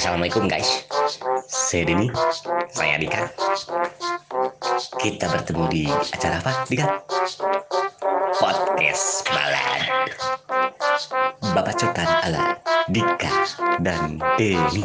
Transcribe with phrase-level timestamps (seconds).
[0.00, 0.88] Assalamualaikum guys.
[1.44, 2.08] Saya Denny.
[2.72, 3.28] Saya Dika.
[4.96, 7.04] Kita bertemu di acara apa Dika?
[8.40, 9.84] Podcast Balad.
[11.52, 12.56] Babacotan ala
[12.88, 13.44] Dika
[13.84, 14.80] dan Denny.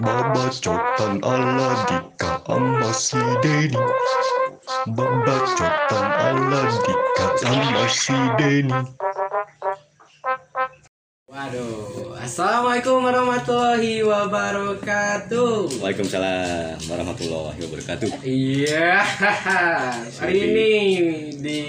[0.00, 3.76] Babacotan ala Dika sama si Denny.
[4.96, 8.97] Babacotan ala Dika sama si Denny
[12.38, 15.82] assalamualaikum warahmatullahi wabarakatuh.
[15.82, 19.02] Waalaikumsalam warahmatullahi wabarakatuh Iya,
[20.22, 20.70] hari ini
[21.34, 21.62] di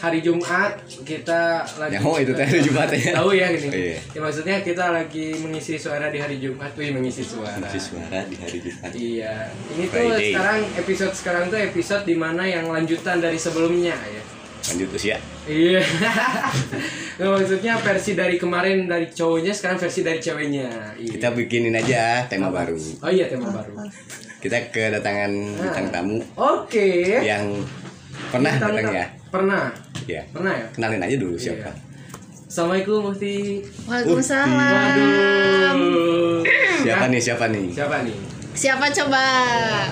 [0.00, 1.92] hari Jumat kita lagi.
[1.92, 3.20] Ya, oh, itu teh hari Jumat ya.
[3.20, 3.68] Tahu ya ini.
[3.68, 4.00] Iya.
[4.00, 7.60] Ya, maksudnya kita lagi mengisi suara di hari Jumat, wih mengisi suara.
[7.60, 10.32] Masih suara di hari Jumat Iya, ini tuh Friday.
[10.32, 14.37] sekarang episode sekarang tuh episode di mana yang lanjutan dari sebelumnya ya.
[14.68, 15.80] Lanjut usia Iya.
[17.18, 20.94] Nah, maksudnya versi dari kemarin dari cowoknya sekarang versi dari ceweknya.
[20.94, 21.10] Iya.
[21.12, 23.74] Kita bikinin aja tema baru Oh iya tema baru.
[24.38, 27.18] Kita kedatangan bintang tamu Oke.
[27.18, 27.66] Yang
[28.30, 29.64] pernah Bintang datang ta- ya Pernah.
[30.06, 30.66] Ya Pernah ya?
[30.70, 31.72] Kenalin aja dulu siapa Iya.
[32.46, 33.66] Assalamualaikum Mufti.
[33.84, 34.62] Waalaikumsalam.
[34.62, 36.38] Waduh.
[36.78, 37.10] Siapa Hah?
[37.10, 38.16] nih siapa nih Siapa nih?
[38.54, 39.24] Siapa coba?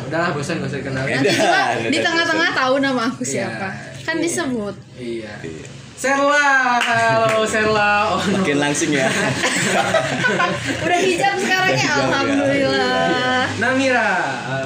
[0.05, 1.11] Udahlah bosan gak usah dikenalin.
[1.13, 3.51] Nanti coba di tengah-tengah tahu nama aku Iya.
[3.51, 3.69] siapa.
[4.07, 4.75] Kan disebut.
[4.95, 5.35] Iya.
[5.43, 5.67] Iya.
[5.97, 8.15] Serla, halo Serla.
[8.15, 8.45] Oh, no.
[8.45, 9.09] Makin langsing ya
[10.85, 11.83] Udah hijab sekarang ya.
[11.83, 11.93] Ya.
[11.99, 13.41] Alhamdulillah.
[13.57, 14.09] Namira.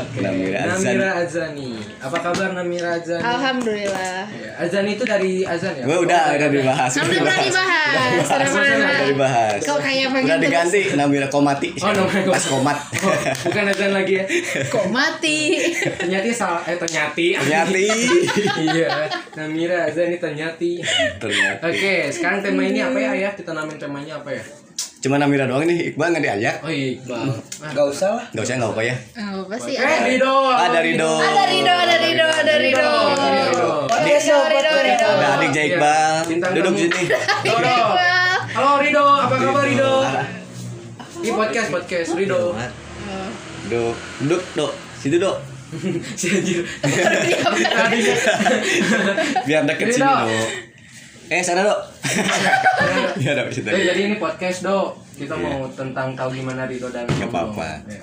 [0.03, 0.19] Oke.
[0.21, 0.85] Namira Azani.
[0.85, 1.71] Namira Azani.
[2.01, 3.23] Apa kabar Namira Azani?
[3.23, 4.19] Alhamdulillah.
[4.27, 5.85] Iya, Azani itu dari Azan ya?
[5.85, 8.25] Gue udah udah dibahas udah pernah dibahas.
[8.27, 8.89] Sudah pernah.
[8.91, 12.31] Udah dibahas Kok kayak pengen Udah terus- diganti Namira Komati Oh, Namira Komati.
[12.31, 14.25] Pas Komat Oh, bukan Azan lagi ya.
[14.75, 15.39] Kok mati?
[15.97, 17.27] Ternyata salah eh ternyati.
[17.37, 17.87] Ternyati
[18.61, 18.89] iya,
[19.35, 20.83] Namira Azani ternyati.
[21.17, 23.33] Ternyati Oke, sekarang tema ini apa ya ayah?
[23.33, 24.43] Kita namain temanya apa ya?
[25.01, 27.25] Cuma Namira doang nih Iqbal nggak diajak Oh iya, Iqbal.
[27.73, 28.25] Gak usah lah.
[28.37, 28.97] Gak usah nggak apa ya
[29.33, 30.05] Oh, pasti Eh, ada.
[30.05, 30.35] Rido.
[30.53, 32.85] Ada Rido Ada Rido, ada Rido, ada Rido.
[32.85, 33.71] Rido.
[33.89, 35.09] Rido, Rido, Rido.
[35.09, 36.15] Ada adik Jaya Iqbal
[36.53, 37.01] Duduk sini
[37.49, 37.77] Rido.
[38.51, 39.93] Halo Rido, apa kabar Rido?
[41.19, 42.53] Di podcast podcast Rido.
[43.65, 45.37] Duduk Duduk dok Situ dok
[46.13, 46.61] Si anjir.
[49.47, 49.97] Biar deket Rido.
[49.97, 50.69] sini dok
[51.31, 51.79] Eh sana dok
[53.25, 54.99] Ya dok situ Eh, jadi ini podcast do.
[55.15, 57.29] Kita mau tentang tahu gimana Rido dan Romo.
[57.29, 57.87] apa-apa.
[57.87, 58.03] Ya.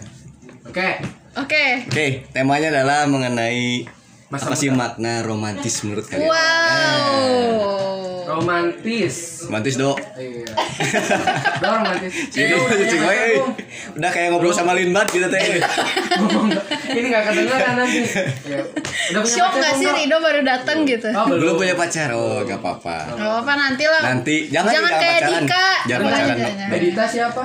[0.63, 0.89] Oke.
[1.35, 1.65] Oke.
[1.85, 3.83] Oke temanya adalah mengenai
[4.27, 4.91] Masa Apa sih muda.
[4.91, 6.35] makna romantis menurut kalian Wow.
[8.27, 9.47] Romantis.
[9.47, 10.51] Romantis dok Iya.
[11.63, 12.11] Romantis.
[12.27, 12.59] Cing, punya eh.
[12.59, 13.55] pacar belum?
[13.95, 15.39] Udah kayak ngobrol sama Linbat gitu teh
[16.13, 16.65] Ngomong nggak?
[16.91, 17.99] Ini nggak kedengeran nanti.
[18.43, 18.61] Ya.
[19.07, 19.95] Udah punya Shock pacar gak sih Do?
[19.95, 21.07] Rido baru datang gitu?
[21.09, 24.01] Oh, Belum punya pacar Oh gak apa-apa Gak apa-apa nanti lah.
[24.05, 25.41] Nanti jangan Jangan jangan kayak pacaran.
[25.41, 25.67] Dika.
[25.87, 26.67] Jangan pacaran.
[26.73, 27.43] Edita siapa?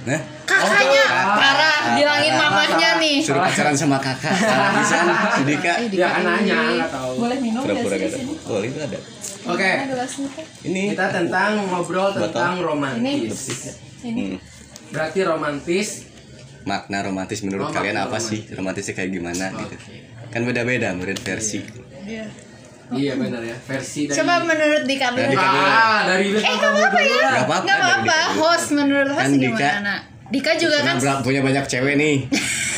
[0.00, 3.16] Nah, Kakaknya Oh, parah, bilangin parah, mamahnya nih.
[3.20, 4.32] suruh pacaran sama kakak.
[4.32, 4.96] Salah bisa
[5.36, 5.72] si Dika.
[5.78, 7.12] Eh, Ya anaknya tahu.
[7.20, 8.24] Boleh minum Pura-pura gak gak sih?
[8.24, 8.48] ada.
[8.48, 8.98] Oh, itu ada.
[9.46, 9.70] Oke.
[10.64, 12.64] Ini Kita tentang ngobrol tentang Ini.
[12.64, 13.40] romantis.
[14.02, 14.36] hmm,
[14.90, 15.88] Berarti romantis.
[16.60, 18.44] makna romantis menurut Oh, kalian apa sih?
[18.48, 19.76] Romantisnya kayak gimana gitu.
[20.28, 21.60] Kan beda-beda menurut versi.
[22.90, 23.56] Iya benar ya.
[23.60, 24.16] Versi dari.
[24.16, 25.20] Coba menurut Dika dulu.
[25.20, 25.64] Dari Dika dulu.
[25.64, 27.18] Ah, dari Eh, gak apa-apa ya.
[27.20, 28.18] Gak apa-apa, Gak apa-apa.
[28.34, 29.94] Host menurut host Kan Dika- gimana?
[30.30, 32.16] Dika juga kan punya banyak cewek nih.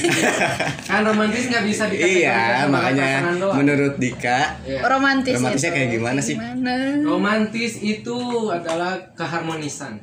[0.89, 3.11] Kan romantis nggak bisa dikategorikan iya, makanya
[3.55, 4.83] menurut Dika Iya.
[4.83, 5.37] romantis.
[5.37, 5.77] romantisnya itu.
[5.77, 6.34] kayak gimana sih?
[6.34, 6.72] Gimana?
[7.03, 8.19] Romantis itu
[8.49, 10.01] adalah keharmonisan.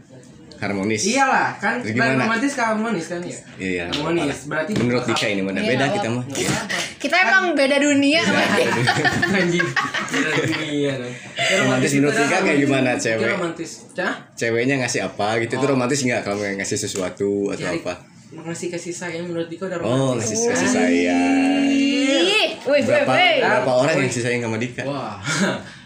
[0.59, 1.01] Harmonis.
[1.01, 2.19] Iyalah, kan gimana?
[2.19, 3.39] romantis ke harmonis kan ya?
[3.55, 3.85] Iya.
[3.89, 4.43] Harmonis.
[4.43, 5.57] Berarti Menurut Dika ini mana?
[5.57, 6.23] Iya, Beda nggak kita mah.
[6.29, 6.49] Iya.
[6.99, 8.67] Kita emang beda dunia sama dia.
[9.33, 9.67] Anjing.
[10.09, 11.13] Beda dunia dong.
[11.33, 13.27] Ya, Romantis itu menurut Dika kayak gimana, cewek?
[13.29, 13.71] romantis.
[13.91, 14.13] Cah?
[14.33, 15.71] Ceweknya ngasih apa gitu itu Oh.
[15.71, 17.93] romantis nggak kalau ngasih sesuatu atau apa?
[18.29, 20.35] Mengasih kasih sayang menurut Dika udah Oh, romantis.
[20.35, 21.65] ngasih kasih sayang.
[21.71, 23.35] Ih, wih, Berapa wih.
[23.39, 24.83] berapa orang yang sih sayang sama Dika?
[24.83, 25.17] Wah.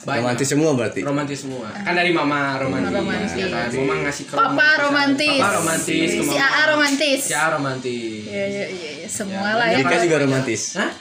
[0.04, 0.22] Banyak.
[0.22, 1.00] Romantis semua berarti.
[1.02, 3.32] romantis semua kan dari mama romantis, Romantis.
[3.34, 4.82] ya kan mama ngasih ke Papa romantis.
[4.82, 5.40] romantis.
[5.40, 6.36] papa romantis Si.
[6.36, 7.20] AA romantis.
[7.20, 9.08] si AA romantis Iya, iya, iya, iya.
[9.08, 9.78] semua Ya, lah ya.
[9.80, 10.62] Dika juga romantis.
[10.76, 10.92] Hah?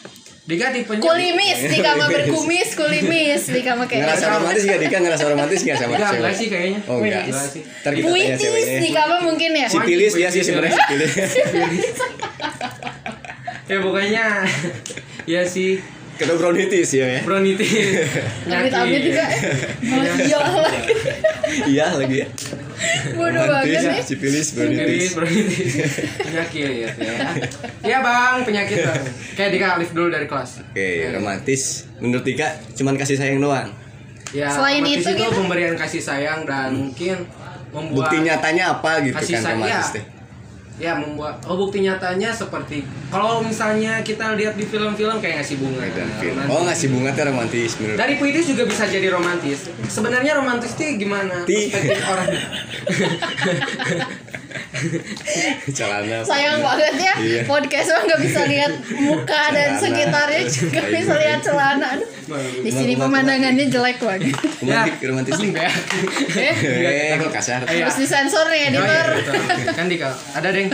[0.43, 4.96] Dika tipenya Kulimis, Dika mah berkumis, kulimis, Dika mah kayak Ngerasa romantis gak Dika?
[4.99, 6.19] Ngerasa romantis gak sama Enggak, cewek?
[6.19, 7.22] enggak sih kayaknya Oh enggak.
[7.25, 8.78] Enggak sih Ntar kita tanya ceweknya.
[8.81, 9.66] Dika mah mungkin ya.
[9.69, 11.12] Sipilis dia sih sebenarnya sipilis.
[13.64, 14.25] ya pokoknya
[15.25, 15.81] ya sih
[16.12, 17.20] Kena brownitis ya ya.
[17.25, 17.73] bronitis
[18.47, 19.25] Amit-amit juga.
[19.82, 20.81] Malah iya lagi.
[21.67, 22.29] Iya lagi ya.
[23.12, 24.03] Bodoh banget nih.
[24.03, 25.14] sipilis, Bronitis, brownitis.
[25.14, 25.73] bronitis.
[26.20, 26.88] penyakit ya, ya.
[27.81, 29.03] Iya bang, penyakit bang.
[29.35, 30.50] Kayak Dika Alif dulu dari kelas.
[30.64, 31.62] Oke, romantis.
[31.99, 33.70] Menurut Dika cuman kasih sayang doang.
[34.32, 35.29] Ya, Selain itu itu gitu?
[35.35, 37.29] pemberian kasih sayang dan mungkin
[37.69, 40.03] membuat Bukti nyatanya apa gitu kasih kan sayang romantis ya.
[40.82, 45.87] Ya membuat oh bukti nyatanya seperti kalau misalnya kita lihat di film-film kayak ngasih bunga
[45.94, 46.34] Dan film.
[46.34, 46.50] romantis.
[46.50, 47.94] Oh ngasih bunga tuh romantis menurut.
[47.94, 52.29] dari puitis juga bisa jadi romantis sebenarnya romantis itu gimana perspektif orang
[55.76, 56.19] Celana.
[56.22, 57.43] Sayang banget ya Iya.
[57.44, 59.82] podcast mah nggak bisa lihat muka dan Celana.
[59.82, 60.90] sekitarnya juga Iya.
[60.93, 61.90] bisa lihat celana.
[62.58, 64.32] Di sini pemandangannya jelek banget.
[64.58, 65.52] Romantis, romantis nih.
[66.32, 66.54] Eh,
[67.12, 67.60] Eh, kok kasar.
[67.64, 67.87] Iya.
[67.87, 69.06] harus disensor nih iya, editor.
[69.72, 69.96] kan di
[70.32, 70.69] ada deng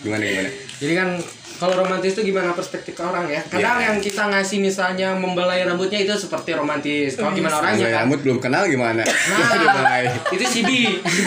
[0.00, 0.50] Gimana gimana?
[0.76, 1.08] jadi kan
[1.54, 3.86] kalau romantis itu gimana perspektif orang ya kadang Iya.
[3.90, 8.38] yang kita ngasih misalnya membelai rambutnya itu seperti romantis kalau gimana orangnya kan rambut belum
[8.42, 9.02] kenal gimana?
[9.78, 10.10] Mulai.
[10.34, 10.70] itu si B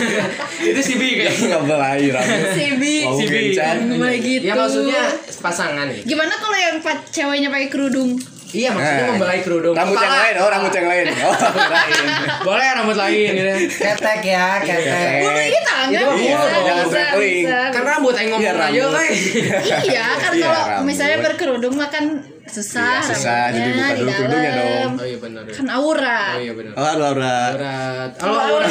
[0.72, 2.50] itu si B kayaknya Nggak mulai rambut.
[2.54, 2.84] Si B.
[3.08, 3.24] Si
[4.20, 4.44] gitu.
[4.48, 5.04] ya maksudnya
[5.40, 6.78] pasangan nih Gimana kalau yang
[7.12, 8.20] ceweknya pakai kerudung?
[8.50, 9.10] Iya maksudnya Nah.
[9.12, 10.24] membelai kerudung Rambut yang Kepala.
[10.24, 11.06] lain, oh rambut yang lain.
[11.20, 11.34] Oh,
[11.68, 12.06] lain.
[12.48, 17.44] boleh rambut lain gitu ketek ya ketek Bulu ini tangan Itu Iya, jangan traveling.
[17.70, 19.08] kan rambut ayo ngomong Iya, aja kan
[19.84, 22.06] Iya kan Iya, kalau misalnya berkerudung mah kan
[22.46, 22.98] susah.
[22.98, 23.42] Iya, susah.
[23.50, 24.92] Jadi buka dulu kerudungnya dong.
[24.94, 26.22] oh iya benar Kan aura.
[26.30, 26.84] oh iya benar Oh.
[27.52, 28.12] Berat.
[28.18, 28.70] Halo, Aura.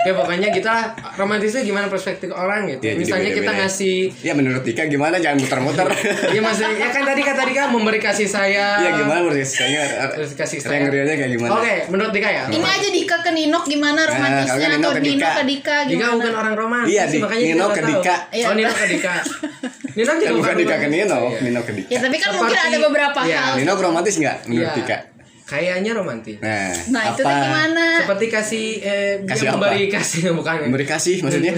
[0.00, 0.74] Ya pokoknya kita
[1.14, 2.80] romantisnya gimana perspektif orang gitu.
[2.80, 3.60] Iya, jadi Misalnya kita beda-beda.
[3.62, 5.16] ngasih Ya menurut Tika gimana?
[5.16, 5.86] Jangan muter-muter.
[6.26, 8.80] Iya maksudnya ya kan tadi kan tadi kan memberi kasih sayang.
[8.80, 9.80] Iya gimana menurut saya?
[10.10, 10.88] Terus kasih sayang.
[10.88, 11.50] Real-realnya kayak gimana?
[11.52, 12.42] Oke, menurut Dika ya.
[12.46, 15.28] Ini aja Dika ke Ninok gimana romantisnya kalau Nino atau ke Nino Dika.
[15.30, 16.12] ke Dika Dika gimana?
[16.16, 17.80] bukan orang romantis, Iya, Di- makanya Nino ke.
[17.82, 18.16] Dika.
[18.30, 18.46] Iya.
[18.46, 19.14] Oh, Nino ke Dika.
[19.96, 21.40] Nino juga Kan bukan Dika ke Nino, Iya.
[21.42, 21.88] Nino ke Dika.
[21.90, 23.38] Ya tapi kan mungkin ada beberapa Iya.
[23.38, 23.52] hal.
[23.54, 24.96] Nino romantis nggak menurut Iya.
[25.50, 26.38] Kayaknya romantis.
[26.38, 27.86] Nah, Nah itu tuh gimana?
[28.00, 29.58] Seperti kasih eh Kasih dia apa?
[29.58, 30.54] memberi kasih bukan.
[30.62, 31.50] memberi kasih maksudnya?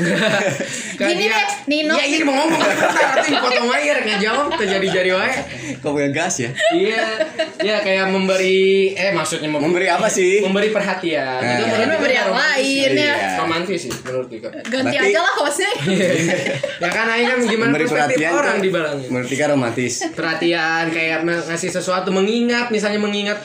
[1.02, 1.92] Gini dia- deh, Nino.
[1.92, 2.56] Iya, ini mau ngomong.
[2.56, 5.32] Nanti dipotong aja nggak jawab terjadi jadi wae.
[5.76, 6.50] Kok gas ya?
[6.72, 7.04] Iya,
[7.60, 8.62] ya kayak memberi
[8.92, 10.40] eh maksudnya memberi, Memberi apa sih?
[10.40, 11.38] memberi perhatian.
[11.38, 11.52] Nah.
[11.52, 12.56] Itu menurut memberi yang romantis.
[12.56, 13.04] lain ya.
[13.12, 13.14] Iya.
[13.38, 14.48] Romantis sih menurut Dika.
[14.62, 15.70] Ganti Berarti- aja lah hostnya.
[16.78, 19.08] ya kan Aing kan gimana Memberi perspektif perhatian orang di balangnya.
[19.10, 19.92] Menurut Tika romantis.
[20.12, 23.38] Perhatian kayak ngasih sesuatu mengingat misalnya mengingat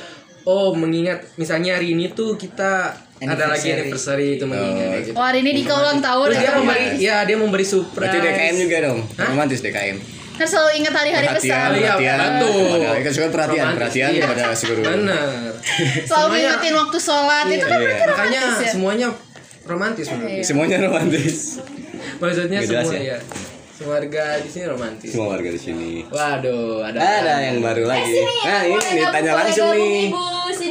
[0.48, 5.16] oh mengingat misalnya hari ini tuh kita ada lagi anniversary itu mengingat kayak gitu.
[5.16, 6.26] Oh hari ini Dika ulang tahun.
[6.26, 6.56] Terus dia ya.
[6.56, 7.98] memberi ya dia memberi surprise.
[8.00, 9.00] Berarti DKM juga dong.
[9.14, 9.28] Hah?
[9.28, 9.98] Romantis DKM.
[10.38, 11.70] Kan selalu ingat hari-hari Perhatian, besar.
[11.74, 12.18] Iya, perhatian.
[12.22, 12.78] betul.
[12.78, 14.22] Pada- kan suka perhatian, Romantis, perhatian iya.
[14.22, 14.84] kepada seluruh.
[14.86, 15.30] Benar.
[16.10, 17.96] Selalu ingetin waktu sholat itu kan Iya.
[18.06, 18.70] Makanya romantis ya.
[18.72, 19.08] semuanya
[19.66, 20.44] romantis menurut Iya.
[20.46, 21.36] Semuanya romantis.
[22.18, 23.02] Maksudnya semua ya?
[23.04, 23.20] ya.
[23.78, 25.10] Keluarga di sini romantis.
[25.10, 25.92] Semua warga di sini.
[26.08, 28.10] Waduh, ada Ada yang baru Eh lagi.
[28.12, 30.06] sini, Nah, ini boleh nih gabung, tanya boleh langsung nih.
[30.08, 30.24] Ibu,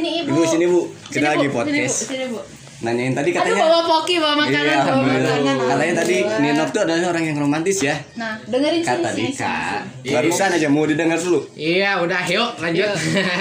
[0.07, 0.29] sini ibu.
[0.31, 1.95] Ibu sini Bu, Sini, kita lagi Bu, podcast.
[1.99, 2.39] Sini, Bu, sini, Bu.
[2.77, 5.55] Nanyain tadi Aduh katanya bawa poki bawa makanan, Iya, bawa makanan.
[5.65, 6.17] Katanya tadi.
[6.37, 7.97] Ninok tuh adalah orang yang romantis ya.
[8.13, 9.55] Nah, dengerin sini, Kata sini, Dika.
[9.97, 10.13] sini.
[10.13, 11.41] Barusan aja mau didengar dulu.
[11.57, 12.89] Iya, udah yuk lanjut.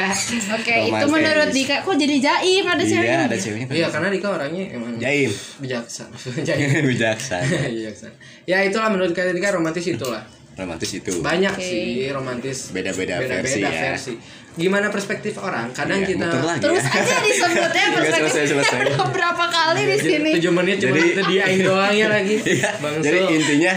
[0.57, 3.13] Oke, itu menurut Dika kok jadi jaim ada ceweknya.
[3.13, 3.67] Iya, ada ceweknya.
[3.69, 5.31] Iya, karena Dika orangnya emang Jaim.
[5.61, 6.17] bijaksana.
[6.49, 6.69] Jaim.
[6.89, 7.45] Bijaksana.
[7.69, 8.15] bijaksana.
[8.49, 10.25] Ya itulah menurut kalian Dika romantis itulah.
[10.57, 11.13] Romantis itu.
[11.21, 11.61] Banyak Oke.
[11.61, 12.73] sih romantis.
[12.73, 13.93] Beda-beda Beda-beda versi ya.
[13.93, 14.13] versi.
[14.57, 15.69] Gimana perspektif orang?
[15.71, 16.97] Kadang Iya, kita lagi Terus ya.
[16.97, 18.41] aja disebutnya perspektif.
[18.89, 20.31] Udah berapa kali di sini?
[20.35, 22.35] 7 menit Jadi- itu dia aing doang ya lagi.
[22.41, 22.71] Iya.
[22.79, 23.37] Bang Jadi Sul.
[23.37, 23.73] intinya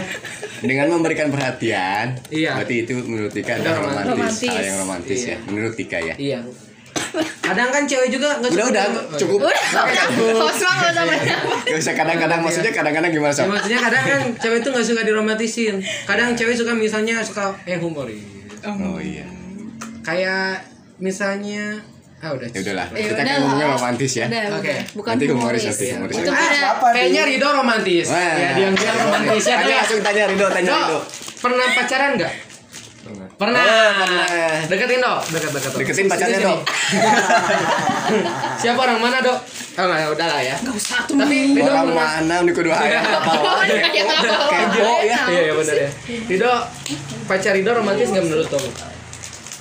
[0.60, 2.56] dengan memberikan perhatian, Iya.
[2.56, 4.08] berarti itu menurut Tika Udah adalah romantis.
[4.10, 4.66] romantis, hal Romantis.
[4.66, 5.28] yang romantis Iya.
[5.28, 6.14] ya, menurut Tika ya.
[6.16, 6.40] Iya.
[7.42, 8.84] Kadang kan cewek juga nggak Udah suka udah
[9.18, 9.38] cukup.
[9.42, 9.84] Udah, mah
[11.60, 13.46] nggak usah kadang-kadang maksudnya kadang-kadang gimana Ya, sob?
[13.48, 15.74] maksudnya kadang kan cewek tuh nggak suka diromantisin.
[16.04, 18.22] Kadang cewek suka misalnya suka eh humoris.
[18.62, 19.26] Oh iya.
[20.10, 20.66] Kayak
[20.98, 21.78] misalnya
[22.18, 22.44] ah udah.
[22.46, 24.26] Ya udahlah, Ya kita kan ngomongnya romantis ya.
[24.26, 24.60] Oke.
[24.60, 24.80] udah.
[24.92, 26.14] Bukan Nanti humoris nanti humoris.
[26.18, 28.06] Itu Ah, Kayaknya Rido romantis.
[28.10, 28.20] Wah.
[28.36, 29.56] Ya, dia dia romantis ya.
[29.56, 30.98] Tanya langsung tanya Rido, tanya Rido.
[31.40, 32.32] pernah pacaran nggak?
[33.40, 33.62] Pernah.
[33.64, 34.26] Oh, pernah.
[34.68, 35.18] Deketin dok.
[35.32, 35.70] Dekat dekat.
[35.72, 35.78] Dok.
[35.80, 36.60] Deketin pacarnya, Dok.
[38.60, 39.38] Siapa orang mana dok?
[39.72, 40.56] Oh nggak, udah lah ya.
[40.60, 41.16] Gak usah tuh.
[41.16, 42.20] Tapi Rido Orang pernah.
[42.20, 42.76] mana nih apa wae.
[42.76, 43.02] Kayak?
[44.50, 45.18] Kepo ya.
[45.24, 45.90] Iya iya benar ya.
[46.28, 46.52] Rido
[47.24, 48.68] pacar Rido romantis nggak menurut kamu?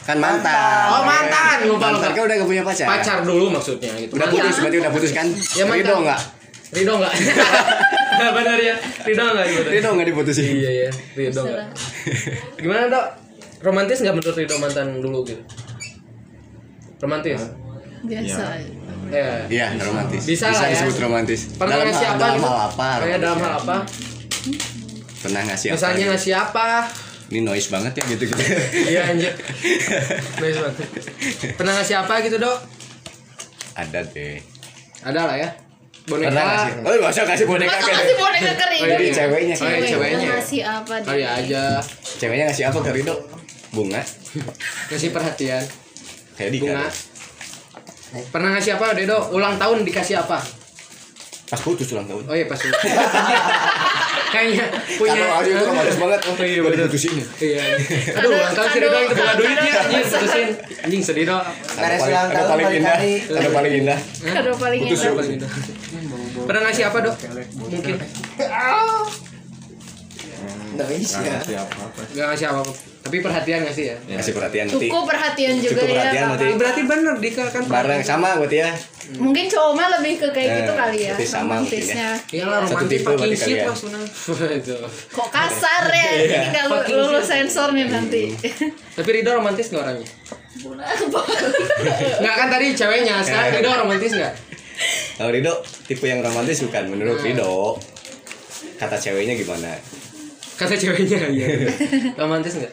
[0.09, 0.85] Kan mantan.
[0.89, 2.85] Oh mantan lupa Mantan kan udah gak punya pacar.
[2.89, 4.17] Pacar dulu maksudnya gitu.
[4.17, 5.27] Udah putus, berarti udah putus kan?
[5.53, 5.85] Ya, mantan.
[5.85, 6.21] Rido enggak?
[6.73, 7.13] Rido nggak?
[8.33, 8.75] Benar ya.
[9.05, 9.69] Rido nggak gitu.
[9.69, 10.49] Rido enggak diputusin.
[10.49, 10.91] Iya ya.
[11.13, 11.67] Rido nggak.
[12.57, 13.05] Gimana dok?
[13.61, 15.43] Romantis nggak menurut Rido mantan dulu gitu?
[17.05, 17.41] Romantis?
[18.01, 18.43] Biasa.
[19.13, 19.45] Ya.
[19.45, 20.25] Iya, romantis.
[20.25, 20.73] Bisa lah ya.
[20.73, 21.53] disebut romantis.
[21.53, 22.49] Pernah dalam ngasih hal, apa dalam gitu?
[22.49, 22.89] hal apa?
[22.97, 23.45] Kayak dalam ya?
[23.45, 23.75] hal apa?
[25.21, 25.75] Pernah ngasih apa?
[25.77, 26.11] Misalnya gitu?
[26.13, 26.67] ngasih apa?
[27.29, 28.41] Ini noise banget ya gitu gitu.
[28.89, 29.33] Iya anjir.
[30.41, 30.75] Nice banget.
[31.53, 32.57] Pernah ngasih apa gitu dok?
[33.77, 34.41] Ada deh.
[35.05, 35.49] Ada lah ya.
[36.09, 36.33] Boneka.
[36.33, 36.71] Pernah ngasih.
[36.81, 38.81] Oh, masa kasih boneka Masa kasih boneka ke Rido?
[38.81, 39.13] Oh, Ini iya.
[39.13, 39.89] ceweknya Oh, iya, sih.
[39.93, 40.27] ceweknya.
[40.33, 41.07] Ngasih apa dia?
[41.07, 41.63] Kali aja.
[42.17, 43.15] Ceweknya ngasih apa ke Rido?
[43.69, 44.01] Bunga.
[44.89, 45.63] Ngasih perhatian.
[46.33, 46.89] Kayak di Bunga.
[48.33, 49.29] Pernah ngasih apa Dedo?
[49.37, 50.41] Ulang tahun dikasih apa?
[51.49, 52.23] Pas putus ulang tahun.
[52.29, 52.59] Oh iya pas
[54.29, 54.69] Kayaknya
[55.01, 56.19] punya Kalau aja itu romantis banget.
[56.21, 56.85] Oh iya, gua bener.
[56.85, 57.13] diputusin.
[57.41, 57.61] Iya.
[58.21, 60.47] Aduh, ulang tahun Dedo itu bukan duitnya anjing putusin.
[60.85, 61.41] Anjing sedih dong.
[61.73, 62.97] Beres ulang Ada tahun paling indah.
[63.33, 63.99] Ada paling indah.
[64.37, 65.09] Aduh paling Putus enak.
[65.09, 65.15] yuk.
[65.17, 65.51] Paling indah.
[66.45, 67.15] Pernah ngasih apa, Dok?
[67.57, 67.95] Mungkin
[70.69, 71.17] Nggak bisa.
[72.13, 72.71] Gak ngasih apa-apa.
[72.99, 73.97] Tapi perhatian ngasih ya.
[74.13, 74.85] Kasih perhatian nanti.
[74.85, 75.93] Cukup perhatian juga Cukup ya.
[75.95, 76.37] perhatian Kakak.
[76.37, 76.55] nanti.
[76.55, 78.69] Berarti bener Dika kan Bareng sama buat ya.
[79.11, 81.09] Mungkin cowok mah lebih ke kayak Eh, gitu kali ya.
[81.09, 81.89] berarti sama mungkin ya.
[81.89, 82.09] Romantisnya.
[82.29, 83.65] Iyalah Satu romantis berarti shit kalian.
[83.65, 84.91] lah.
[85.17, 86.09] Kok kasar ya?
[86.13, 88.23] Ini nggak lu- Fucking lulus sensor nih nanti.
[88.99, 90.09] Tapi Rido romantis gak orangnya?
[92.19, 94.33] Nggak kan tadi ceweknya, sekarang Rido romantis gak?
[95.15, 95.53] Kalau Rido
[95.85, 97.79] tipe yang romantis bukan menurut Rido.
[98.75, 99.71] Kata ceweknya gimana?
[100.53, 101.47] Kata ceweknya iya.
[102.13, 102.71] romantis gak?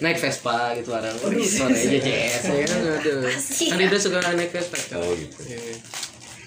[0.00, 1.12] Naik Vespa gitu orang.
[1.20, 3.20] Waduh, suaranya JJS ya kan aduh.
[3.68, 4.76] Kan Rido suka naik Vespa.
[4.96, 5.36] Oh gitu.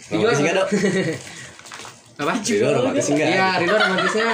[0.09, 0.67] Dijual Romantis enggak, Dok?
[2.21, 2.33] Apa?
[2.45, 3.27] Rido romantis enggak?
[3.29, 4.27] Iya, Rido romantisnya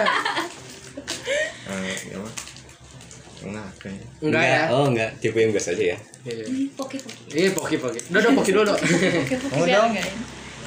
[4.20, 4.62] enggak ya.
[4.76, 5.10] Oh, enggak.
[5.24, 5.98] Tipe yang biasa aja ya.
[6.28, 6.44] Iya.
[6.76, 7.24] Poki poki.
[7.32, 8.00] Iya, poki poki.
[8.12, 8.78] Udah, udah poki dulu, Dok.
[8.84, 10.16] Poki poki biar enggak ya.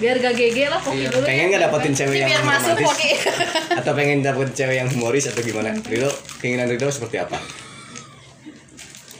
[0.01, 1.09] Biar gak GG lah poki Iya.
[1.13, 1.25] dulu.
[1.29, 1.49] Pengen ya.
[1.53, 2.87] nggak dapetin cewek yang biar masuk romantis?
[2.89, 3.11] poki.
[3.77, 5.71] Atau pengen dapet cewek yang humoris atau gimana?
[5.85, 6.09] Rido,
[6.41, 7.37] keinginan Rido seperti apa?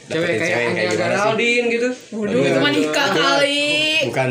[0.05, 0.99] Cewek kayak yang Anya gimana sih?
[1.15, 1.89] Geraldine gitu.
[2.11, 3.63] Waduh, itu mah nikah kali.
[4.07, 4.29] Bukan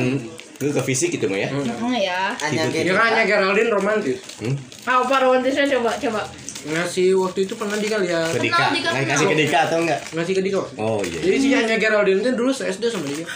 [0.59, 1.49] lu ke fisik gitu mah ya?
[1.49, 2.21] Hmm, ya.
[2.39, 2.87] Hanya Gitu.
[2.87, 4.19] Ya kan Anya Geraldine romantis.
[4.39, 4.55] Hmm?
[4.85, 6.23] Apa romantisnya coba coba.
[6.63, 8.31] Ngasih waktu itu pernah Dika lihat.
[8.31, 8.71] Ke Dika.
[8.71, 9.11] Dika, Nggak kenal.
[9.11, 10.01] kasih ke Dika atau enggak?
[10.15, 10.59] Ngasih ke Dika.
[10.79, 11.19] Oh iya.
[11.19, 13.27] Jadi si Anya Geraldine itu dulu se-SD sama dia.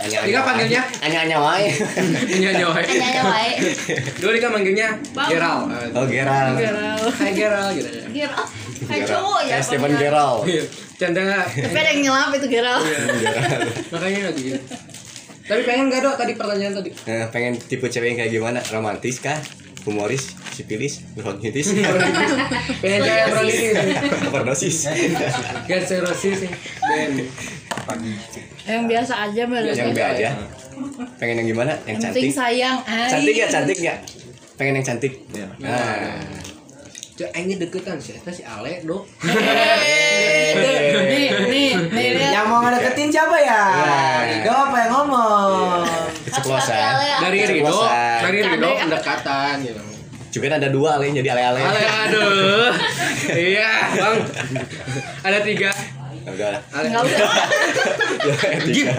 [0.00, 0.82] Anya Dika panggilnya?
[1.06, 1.70] Anya Anya wae.
[2.34, 2.82] Anya Anya wae.
[2.82, 3.50] Tanya wae.
[4.18, 4.88] Dulu Dika manggilnya.
[5.30, 5.58] Geral.
[5.94, 6.58] Oh Geral.
[6.58, 6.98] Geral.
[7.14, 8.04] Hai Geral gitu ya.
[8.10, 8.44] Geral.
[8.80, 9.10] Kayak Geral.
[9.14, 9.56] cowok ya.
[9.62, 9.92] Stephen.
[9.94, 10.34] Geral.
[10.98, 11.14] Iya.
[11.14, 11.46] Canda.
[11.46, 12.78] Tapi ada yang nyelap itu Geral.
[13.88, 14.58] Makanya lagi gitu.
[15.48, 16.90] Tapi pengen gak dok tadi pertanyaan tadi?
[17.06, 18.58] Nah, pengen tipe cewek yang kayak gimana?
[18.68, 19.38] Romantis kah?
[19.86, 20.36] Humoris?
[20.52, 21.00] Sipilis?
[21.14, 21.72] Bronkitis?
[22.82, 23.70] pengen cewek sih.
[24.28, 24.76] Overdosis?
[25.64, 26.50] Ganserosis sih.
[26.84, 27.24] Ben.
[28.68, 29.72] Yang biasa aja bener.
[29.72, 30.28] yang B aja.
[31.16, 31.72] Pengen yang gimana?
[31.86, 32.30] Yang Yang cantik?
[32.34, 32.76] sayang.
[32.84, 33.08] Ay.
[33.08, 33.46] Cantik ya?
[33.48, 33.98] Cantik nggak?
[34.58, 35.12] Pengen yang cantik?
[35.62, 36.18] Nah.
[37.18, 38.78] Cek ini deketan sih, eta si Ale.
[38.78, 38.84] Eh,
[40.54, 42.30] Nih, nih, nih.
[42.30, 43.62] Yang mau ngedeketin siapa ya?
[44.22, 45.82] Rido apa yang ngomong?
[46.30, 46.78] Keceplosan.
[47.18, 47.74] Dari Rido,
[48.22, 49.82] dari Rido pendekatan gitu.
[50.30, 51.58] Juga kan ada dua ale jadi ale-ale.
[51.58, 52.70] Ale aduh.
[53.50, 54.16] Iya, Bang.
[55.26, 55.74] Ada tiga.
[56.22, 56.60] Ya Udah lah.
[56.70, 57.28] Enggak usah.
[58.62, 58.94] Tiga.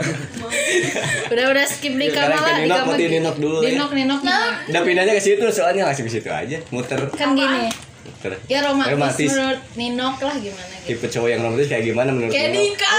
[1.31, 3.69] Udah udah skip di Sekarang kamar lah ke di Ninok, Ninok dulu ya.
[3.71, 4.21] Ninok, Ninok.
[4.67, 6.57] Udah pindahnya ke situ soalnya langsung ke situ aja.
[6.75, 6.99] Muter.
[7.15, 7.88] Kan gini.
[8.47, 9.29] Ya romantis, Romantis.
[9.31, 10.87] menurut Ninok lah gimana gitu.
[10.91, 12.75] Tipe cowok yang romantis kayak gimana menurut Kayak Ninok?
[12.75, 12.89] Dika.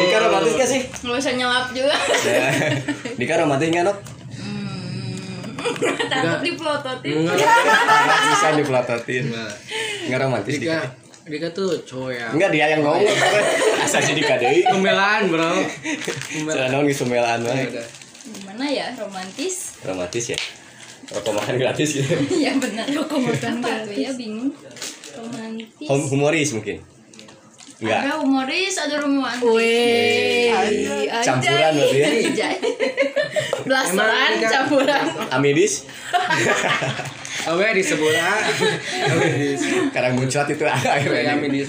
[0.00, 0.82] Dika romantis gak sih?
[1.02, 1.96] Nggak usah nyelap juga.
[2.24, 2.48] Ya.
[3.20, 3.98] Dika romantis nggak Nok?
[6.10, 7.14] Takut dipelototin.
[7.20, 7.38] Enggak.
[8.26, 9.24] Bisa dipelototin.
[10.04, 10.78] Nggak romantis Dika, Dika.
[11.24, 13.00] Dika tuh cowok yang Enggak dia yang ngomong.
[13.84, 14.60] Asal si Dika deui.
[14.62, 15.46] pembelaan, Bro.
[15.46, 15.64] Cara
[16.28, 16.68] Pembelaan.
[16.70, 17.64] naon geus pemelaan wae.
[17.64, 17.86] udah.
[18.24, 19.76] Gimana ya romantis?
[19.80, 20.38] Romantis ya.
[21.04, 22.14] Rokok makan gratis gitu.
[22.38, 22.86] ya benar.
[22.88, 24.50] Rokok makan apa ya bingung.
[25.14, 25.86] Romantis.
[25.86, 26.78] Hum- Humoris mungkin.
[27.84, 28.00] Enggak.
[28.00, 29.44] Ada humoris, ada romantis.
[29.44, 30.48] Wih,
[31.20, 31.98] Campuran berarti
[32.32, 32.48] ya.
[33.66, 33.96] Belasan
[34.34, 35.04] Dika- campuran.
[35.30, 35.84] Amidis.
[37.44, 38.40] Awe di sebelah.
[39.06, 39.48] Awe di
[39.90, 41.32] Karang muncrat itu ada Ya, akhirnya.
[41.34, 41.68] Amidis.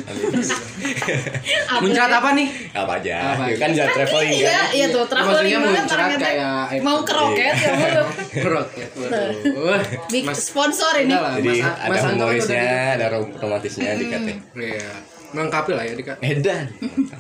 [1.78, 2.48] Muncrat apa nih?
[2.72, 3.16] Apa aja.
[3.34, 3.58] Apa Ya aja?
[3.58, 4.68] kan jalan traveling Iya, kan.
[4.72, 8.08] iya tuh traveling Maksudnya muncrat kayak Mau ke roket ya mau tuh.
[8.46, 8.90] Roket.
[8.94, 9.80] Waduh.
[10.10, 11.12] Big Mas sponsor ini.
[11.12, 14.32] Jadi ada kan humorisnya, udah ada rom- romantisnya Dika teh.
[14.32, 14.44] gitu.
[14.58, 15.15] Iya.
[15.34, 16.14] Melengkapi lah ya Dika.
[16.22, 16.66] Edan.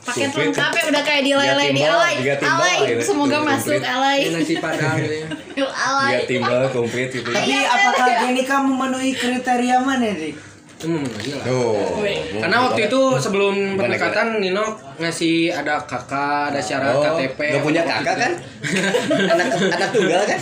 [0.05, 2.15] Paket lengkap ya udah kayak di lele di alay.
[2.38, 3.01] timbal Alay, gitu.
[3.01, 4.19] semoga masuk alay.
[4.27, 5.27] Ini nasi padang gitu ya.
[5.55, 6.12] Yuk alay.
[6.12, 7.29] Dia timbal komplit gitu.
[7.31, 10.54] Tapi apakah gini kamu memenuhi kriteria mana, Dik?
[10.77, 11.46] Hmm, iya lah.
[11.46, 12.03] Tuh.
[12.36, 14.65] Karena waktu itu sebelum pendekatan Nino
[14.96, 17.39] ngasih ada kakak, ada syarat Oh, KTP.
[17.50, 18.22] gak punya kakak gitu.
[18.22, 18.32] kan?
[19.32, 20.39] anak anak tunggal kan?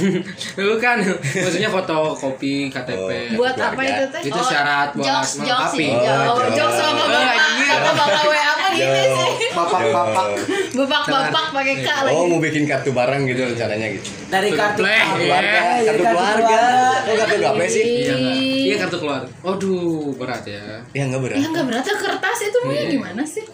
[0.56, 0.96] Bukan,
[1.38, 3.10] maksudnya foto kopi KTP.
[3.32, 3.40] Oh.
[3.40, 4.22] Buat apa itu teh?
[4.26, 5.78] Itu syarat buat jokes, jokes melengkapi.
[5.78, 5.92] sih.
[5.94, 6.56] Oh, Oh, jokes.
[6.56, 7.22] jokes sama Oh, bapak.
[7.56, 7.66] iya.
[7.70, 9.02] Kata bapak WA apa gini
[9.36, 9.50] sih?
[9.54, 10.26] Bapak-bapak.
[10.74, 12.12] Bapak-bapak pakai K lagi.
[12.12, 14.10] Oh mau bikin kartu bareng gitu rencananya gitu.
[14.28, 15.06] Dari kartu iya.
[15.14, 16.62] keluarga, Kartu keluarga.
[17.04, 17.84] Oh kartu gape sih?
[18.04, 18.16] Iya?
[18.64, 19.22] Iya kartu keluar.
[19.42, 20.82] Waduh, berat ya.
[20.92, 21.38] Ya enggak berat.
[21.38, 22.86] Ya enggak berat ya kertas itu mah Iya.
[22.92, 23.46] gimana sih?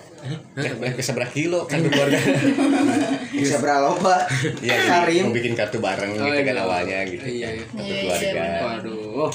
[0.92, 2.20] Ke seberapa kilo kartu keluarga?
[3.32, 4.14] Bisa berapa?
[4.60, 5.24] Iya, jadi Karim.
[5.26, 6.62] mau bikin kartu bareng Oh, gitu kan iya.
[6.62, 7.24] awalnya gitu.
[7.24, 7.56] Iya, kan.
[7.56, 7.64] iya.
[7.66, 8.44] Kartu Iya, iya, keluarga.
[8.62, 9.30] Waduh.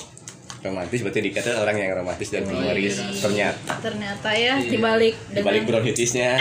[0.65, 2.97] Romantis berarti dikata orang yang romantis dan humoris.
[2.97, 3.13] iya.
[3.21, 6.41] Ternyata Ternyata ya dibalik dibalik dengan bronkitisnya.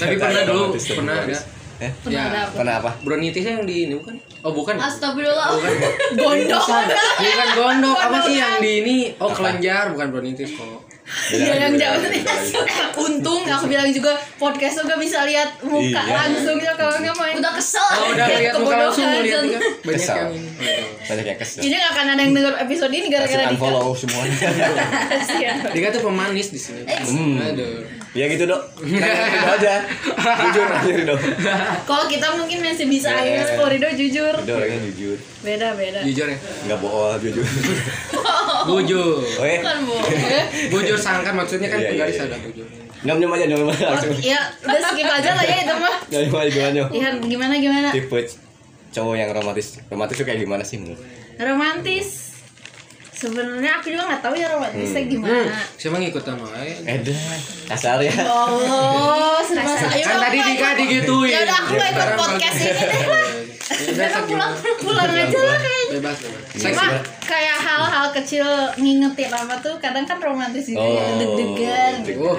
[0.00, 1.38] Tapi pernah dulu, pernah ada.
[1.76, 2.54] Eh, Pernah ada apa?
[2.56, 2.90] pernah apa?
[3.04, 4.16] Bronitisnya yang di ini bukan?
[4.40, 4.80] Oh bukan.
[4.80, 5.60] Astagfirullah.
[5.60, 5.72] Bukan.
[6.24, 6.64] Gondok.
[7.20, 8.96] Bukan gondok, apa sih yang di ini?
[9.20, 10.85] Oh kelenjar, bukan bronitis kok.
[11.28, 12.20] Iya yang jauh lagi.
[13.06, 16.14] Untung aku bilang juga podcast tuh gak bisa lihat muka Iya.
[16.18, 17.34] langsung ya kalau nggak main.
[17.36, 17.78] Udah kesel.
[17.78, 19.58] Oh udah lihat muka langsung mau lihat juga.
[19.80, 20.16] Banyak Kesal.
[20.18, 20.48] yang ini.
[21.02, 21.60] Banyak yang kesel.
[21.62, 23.52] Jadi gak akan ada yang denger episode ini gara-gara Dika.
[23.54, 24.48] unfollow semuanya.
[25.74, 26.82] Dika tuh pemanis di sini.
[26.84, 27.38] Hmm.
[27.40, 27.86] Aduh.
[28.16, 28.60] Ya gitu dok.
[28.80, 28.96] Gitu
[29.60, 29.74] aja.
[30.16, 31.20] Jujur aja dok.
[31.84, 33.44] Kalau kita mungkin masih bisa Iya.
[33.44, 33.54] yeah.
[33.54, 34.32] kalau Rido jujur.
[34.32, 35.16] Udah orangnya jujur.
[35.44, 36.00] Beda beda.
[36.00, 36.38] Jujur ya.
[36.64, 37.44] Nggak bohong jujur.
[38.72, 39.20] Bujur.
[39.20, 39.60] Oh ya.
[39.60, 39.94] Kan bu.
[40.72, 42.24] Bujur sangkan maksudnya kan Iya, iya, penggaris iya.
[42.26, 42.66] ada bujur.
[43.04, 44.10] Nyom nyom aja nyom aja langsung.
[44.18, 45.94] Ya udah skip aja lah ya itu mah.
[46.10, 46.88] Nyom aja gimana nyom.
[46.90, 47.88] Ya gimana gimana.
[47.92, 48.18] Tipe
[48.90, 49.76] cowok yang romantis.
[49.86, 50.98] Romantis tuh kayak gimana sih menurut?
[51.36, 52.25] Romantis.
[53.16, 55.08] Sebenarnya aku juga nggak tahu ya romantisnya Hmm.
[55.08, 55.56] gimana.
[55.72, 56.72] Siapa ngikut sama Ae?
[56.84, 57.38] Edan.
[57.64, 58.12] Kasar ya.
[58.22, 59.72] Oh, serba.
[59.72, 61.32] Kan tadi Dika digituin.
[61.32, 63.28] Ya udah aku nggak ikut podcast ini deh lah.
[63.66, 65.92] Ya udah pulang pulang aja lah kayaknya.
[65.96, 66.42] Bebas bebas.
[66.56, 66.84] Cuma
[67.22, 68.46] kayak hal-hal kecil
[68.76, 72.20] ngingetin apa tuh kadang kan romantis gitu ya Oh, deg-degan gitu.
[72.22, 72.36] Oh.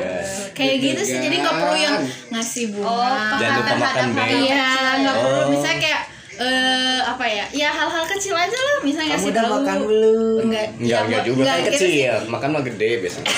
[0.53, 1.97] Kayak gitu sih jadi nggak perlu yang
[2.29, 3.35] ngasih bunga.
[3.35, 4.29] Jangan lupa makan beng.
[4.45, 4.69] Iya,
[5.01, 5.47] nggak perlu Oh.
[5.49, 6.01] misalnya kayak
[6.39, 7.45] eh apa ya?
[7.51, 9.53] Ya hal-hal kecil aja lah, misalnya Kamu udah tahu.
[9.55, 10.37] makan belum?
[10.43, 12.13] Enggak, Enggak, enggak juga kan gitu kecil.
[12.27, 13.27] Makan mah gede biasanya.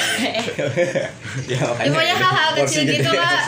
[1.48, 2.96] ya Ya, pokoknya hal-hal porsi kecil gede.
[2.98, 3.40] gitu lah.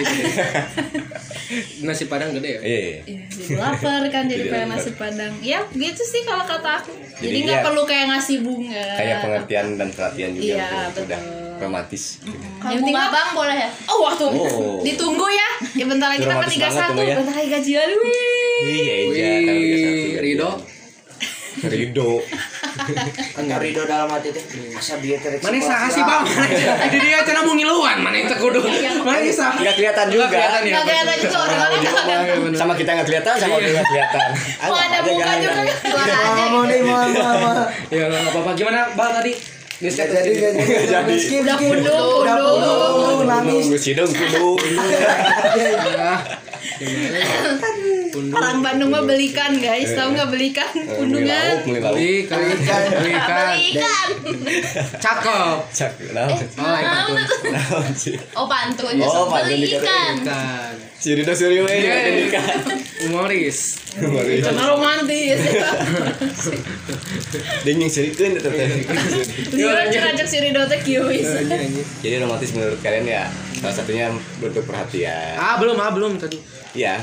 [1.81, 2.61] Nasi padang gede ya?
[2.61, 2.79] Iya.
[2.79, 2.99] iya.
[3.03, 6.95] Iya, jadi lapar kan jadi Jadi pengen nasi padang ya gitu sih kalau kata aku
[7.17, 11.03] jadi Jadi nggak ya, perlu kayak ngasih bunga Kayak pengertian dan perhatian juga Iya, tuh,
[11.03, 11.59] udah betul.
[11.59, 12.03] romantis.
[12.63, 14.79] yang penting abang boleh ya oh waktu Oh.
[14.79, 17.15] ditunggu ya ya bentar lagi tanggal Romantis tiga satu ya.
[17.17, 19.29] bentar lagi gajian wih Iya, iya,
[19.81, 20.49] satu, Rido.
[21.61, 22.23] Rido.
[23.41, 24.43] Enggak Rido dalam hati teh.
[24.73, 25.37] Asa bieu teh.
[25.43, 26.23] Mana sah sih bang?
[26.87, 28.63] Jadi dia cenah mau ngiluan, mana yang tekudu?
[29.03, 29.59] Mana sah?
[29.59, 30.25] Enggak kelihatan juga.
[30.31, 30.79] kelihatan ya.
[30.81, 34.29] kelihatan juga orang-orang Sama kita nggak kelihatan, sama dia nggak kelihatan.
[34.71, 35.61] mau ada muka juga
[36.51, 37.67] Mau nih mau mau.
[37.91, 38.51] Ya nggak apa-apa.
[38.55, 39.33] Gimana bang tadi?
[39.81, 40.61] Gak jadi jadi.
[40.93, 41.15] Jadi.
[41.17, 41.69] Skip udah skip.
[41.73, 43.65] pundung pundung pundung nangis.
[43.81, 44.53] Sidung kudu.
[48.31, 53.47] orang Bandung mah belikan guys tahu nggak belikan pundungan Beli lauk, Beli kan, beli kan.
[53.55, 54.07] belikan
[54.97, 55.57] Cakep.
[55.71, 56.29] Cak, naon?
[56.57, 57.17] Oh, lain pantun.
[58.35, 60.13] Oh pantun Oh, pantun belikan.
[61.01, 61.93] Si Rido Suryo eh Iya.
[61.97, 62.45] jadi nikah.
[63.01, 63.81] Humoris.
[63.91, 65.41] karena romantis
[67.63, 68.69] Dingin serikeun eta teh.
[69.51, 71.41] Lihat ngajak si Rido teh kieu bisa.
[72.01, 73.23] Jadi romantis menurut kalian ya
[73.57, 75.37] salah satunya bentuk perhatian.
[75.37, 76.37] Ah belum ah belum tadi.
[76.73, 76.95] Iya.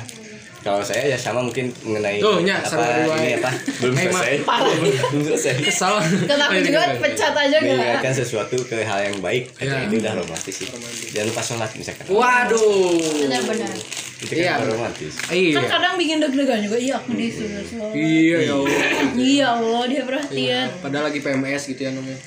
[0.59, 3.15] Kalau saya ya sama mungkin mengenai Tuh, nya, apa sama dua.
[3.17, 4.33] ini apa belum selesai.
[4.51, 4.75] Parah.
[5.09, 5.53] belum selesai.
[5.63, 5.95] Kesal.
[6.27, 7.63] Kan aku juga pecat aja gak?
[7.65, 9.87] Mengingatkan sesuatu ke hal yang baik, Iya.
[9.87, 10.67] itu udah romantis sih.
[11.09, 12.05] Jangan lupa sholat misalkan.
[12.11, 12.99] Waduh.
[13.23, 13.71] Benar-benar.
[14.19, 14.53] Itu Iya.
[14.53, 15.13] kan romantis.
[15.17, 15.63] Kan Iya.
[15.63, 16.77] kadang bikin deg-degan juga.
[16.77, 17.93] Iya aku disuruh sholat.
[17.95, 18.75] Iya ya Allah.
[19.15, 20.67] Iya Allah dia perhatian.
[20.83, 22.19] Padahal lagi PMS gitu ya namanya.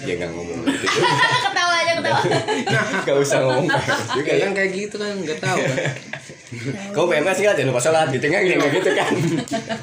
[0.00, 0.86] Ya nggak ngomong gitu.
[1.44, 2.20] ketawa aja ketawa.
[3.02, 3.66] Gak usah ngomong
[4.12, 4.42] juga Ya ya.
[4.42, 5.78] kan kayak gitu kan nggak tahu kan.
[6.90, 9.12] Kau PMS nggak jangan lupa sholat di tengah gitu gitu kan.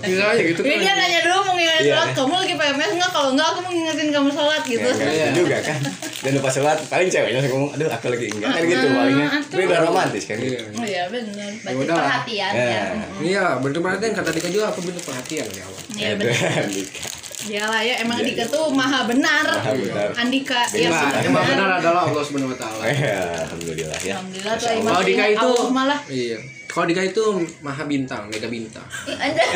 [0.01, 0.95] Bisa aja gitu Ini dia kan.
[0.97, 1.93] nanya dulu mau ngingetin Iya.
[1.93, 2.09] sholat.
[2.13, 3.11] Kamu lagi PMS nggak?
[3.11, 4.83] Kalau nggak aku mau ngingetin kamu sholat gitu.
[4.83, 5.25] Ya, nggak Iya.
[5.27, 5.79] gitu juga kan.
[6.17, 6.77] Jangan lupa sholat.
[6.87, 9.27] Paling ceweknya langsung ngomong, aduh aku lagi enggak kan gitu palingnya.
[9.29, 9.47] atuh.
[9.47, 10.37] Tapi udah romantis kan.
[10.37, 10.59] Iya.
[10.67, 11.51] Oh iya benar.
[11.71, 12.03] Udah lah.
[12.03, 12.65] perhatian ya.
[12.67, 12.85] Ya.
[13.17, 15.81] Iya, bentuk perhatian kata Dika juga aku bentuk perhatian ya Allah.
[15.93, 16.63] Iya benar.
[17.47, 17.55] Andika.
[17.55, 18.51] Iyalah ya emang Iya, Andika iya.
[18.51, 19.45] tuh maha benar.
[19.47, 20.07] Maha benar.
[20.13, 22.83] Andika ya sudah yang maha benar adalah Allah Subhanahu wa taala.
[22.83, 24.13] Ya, alhamdulillah ya.
[24.15, 25.99] Alhamdulillah tuh Masya iman Kalau Dika itu Allah malah.
[26.07, 26.37] Iya.
[26.67, 27.23] Kalau Dika itu
[27.61, 28.85] maha bintang, mega bintang.
[29.07, 29.47] Anjay.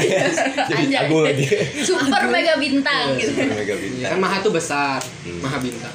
[1.28, 1.46] Lagi.
[1.88, 3.32] Super mega bintang gitu.
[3.36, 4.10] Mega Iya, bintang.
[4.10, 5.00] kan maha tuh besar,
[5.38, 5.94] maha bintang.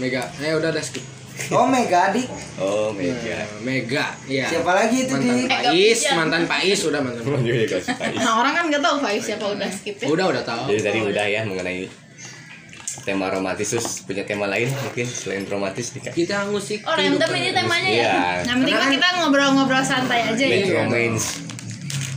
[0.00, 0.24] Mega.
[0.40, 1.04] Eh udah udah skip.
[1.56, 2.26] Oh Mega adik.
[2.54, 3.42] Oh, mega.
[3.42, 4.46] Nah, Mega, iya.
[4.46, 5.44] Siapa lagi itu mantan di?
[5.50, 7.22] Pais, mantan Pais udah mantan.
[7.42, 7.86] Pais.
[8.22, 10.06] Nah orang kan nggak tahu Faiz siapa udah skip ya.
[10.06, 10.70] Udah udah tahu.
[10.70, 11.90] Jadi tadi udah ya mengenai
[13.04, 16.86] tema romantis terus punya tema lain mungkin selain romantis nih Kita musik.
[16.86, 18.00] Oh random ini temanya ya.
[18.00, 18.14] Iya.
[18.48, 20.86] Yang penting mah kita ngobrol-ngobrol santai aja ya.
[20.86, 21.42] romance.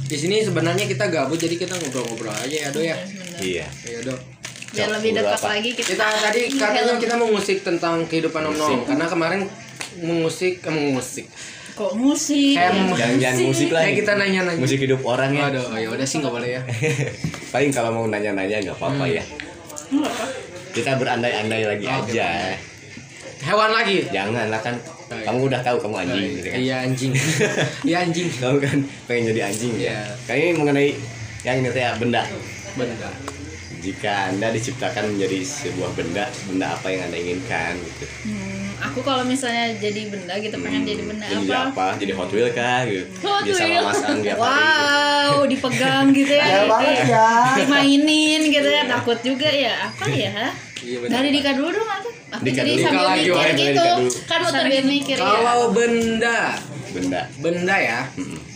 [0.07, 2.95] Di sini sebenarnya kita gabut jadi kita ngobrol-ngobrol aja ya, Do ya.
[3.43, 3.65] Iya.
[3.83, 4.36] Iya, Do.
[4.77, 5.47] Biar lebih dekat apa?
[5.57, 5.89] lagi kita.
[5.89, 9.41] Kita tadi katanya kita mau musik tentang kehidupan Om Nom karena kemarin
[10.05, 11.25] mengusik eh, mengusik.
[11.77, 12.57] Kok musik?
[12.57, 12.93] Kayak ya?
[12.97, 13.81] Jangan jangan musik lah.
[13.85, 14.61] Kayak kita nanya-nanya.
[14.61, 15.45] Musik hidup orang ya.
[15.45, 16.61] Waduh, ya udah sih nggak boleh ya.
[17.53, 19.23] Paling kalau mau nanya-nanya nggak apa-apa ya.
[20.73, 22.01] Kita berandai-andai lagi Hmm.
[22.01, 22.29] Oke, aja.
[23.45, 23.97] Hewan lagi.
[24.09, 24.73] Jangan lah kan.
[25.07, 25.25] Oh, iya.
[25.29, 26.57] Kamu udah tahu kamu anjing gitu kan.
[26.59, 27.11] Iya anjing.
[27.87, 28.27] Iya anjing.
[28.41, 29.81] Kamu kan pengen jadi anjing ya.
[29.85, 29.99] Iya.
[30.25, 30.89] Kayaknya mengenai
[31.45, 32.21] yang ini teh benda.
[32.73, 33.36] Benda.
[33.87, 38.03] Jika Anda diciptakan menjadi sebuah benda, benda apa yang Anda inginkan gitu.
[38.25, 41.87] Hmm, aku kalau misalnya jadi benda gitu pengen jadi benda Jadi apa apa?
[41.95, 43.07] Jadi Hot Wheel kah gitu?
[43.23, 43.81] Hot sama Wheel.
[43.81, 44.43] Mas tiap hari.
[44.43, 47.29] wow dipegang gitu ya Ya banget ya.
[47.55, 51.11] dimainin gitu ya takut juga ya apa ya Iya benar.
[51.15, 52.83] dari Dika dulu dong aku aku Dika jadi dulu.
[52.83, 53.91] sambil mikir gitu
[54.25, 56.39] kan muter mikir ya Kalau benda,
[56.97, 57.21] Benda.
[57.37, 57.99] benda ya,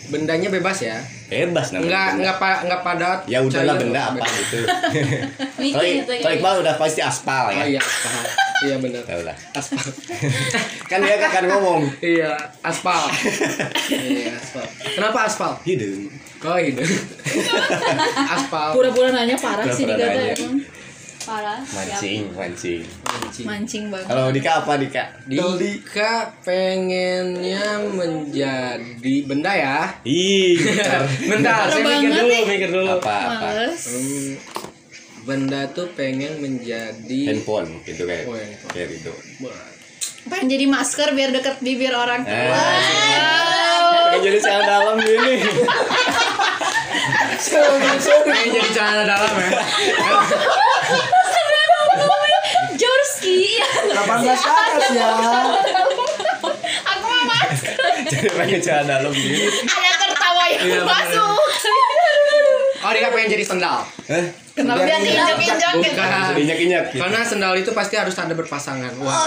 [0.09, 0.97] bendanya bebas ya.
[1.29, 1.85] Bebas namanya.
[1.85, 2.17] Enggak benda.
[2.19, 3.19] enggak pa, enggak padat.
[3.29, 4.59] Ya udahlah benda apa gitu.
[5.61, 7.63] mikir Kalau gitu kalau Iqbal udah pasti aspal Oh ya.
[7.77, 8.25] iya, paham.
[8.61, 9.01] Iya benar.
[9.25, 9.37] Lah.
[9.57, 9.85] Aspal.
[10.91, 11.81] kan dia akan ngomong.
[12.03, 13.09] iya, aspal.
[13.89, 14.65] iya, aspal.
[14.93, 15.51] Kenapa aspal?
[15.65, 16.09] Hidung.
[16.41, 16.73] Oh iya.
[18.37, 18.69] aspal.
[18.73, 20.33] pura-pura nanya parah sih Pura-pura Dika tuh nanya.
[20.37, 20.55] emang
[21.23, 22.81] parah Mancing, mancing.
[23.03, 23.45] Mancing.
[23.45, 25.03] mancing banget Kalau Dika apa Dika?
[25.25, 29.79] Dika pengennya menjadi benda ya.
[30.01, 30.57] Ih,
[31.29, 32.43] Bentar, saya mikir dulu, nih.
[32.47, 32.89] mikir dulu.
[32.95, 33.37] apa apa?
[33.45, 34.29] males Hmm,
[35.21, 38.71] benda tuh pengen menjadi Handphone gitu kayak Oh, handphone.
[38.71, 39.11] kayak gitu.
[40.23, 42.49] pengen jadi masker biar deket bibir orang Eh.
[42.49, 45.35] wow Kayak jadi celana dalam gini.
[47.43, 49.49] pengen jadi celana dalam ya.
[52.73, 53.57] Jorski
[53.89, 55.09] 18 ke atas ya.
[56.83, 57.77] aku mau masker
[58.07, 59.45] jadi pengen celana dalam gini.
[59.61, 61.39] ada tertawa yang Iya, masuk
[62.81, 63.85] Oh, Dika pengen jadi sendal.
[63.85, 64.25] Hah?
[64.51, 66.33] kenapa dia injak-injak gitu Bukan.
[66.35, 66.99] Injak-injak gitu.
[66.99, 68.89] Karena sendal itu pasti harus ada berpasangan.
[68.99, 69.21] Wah.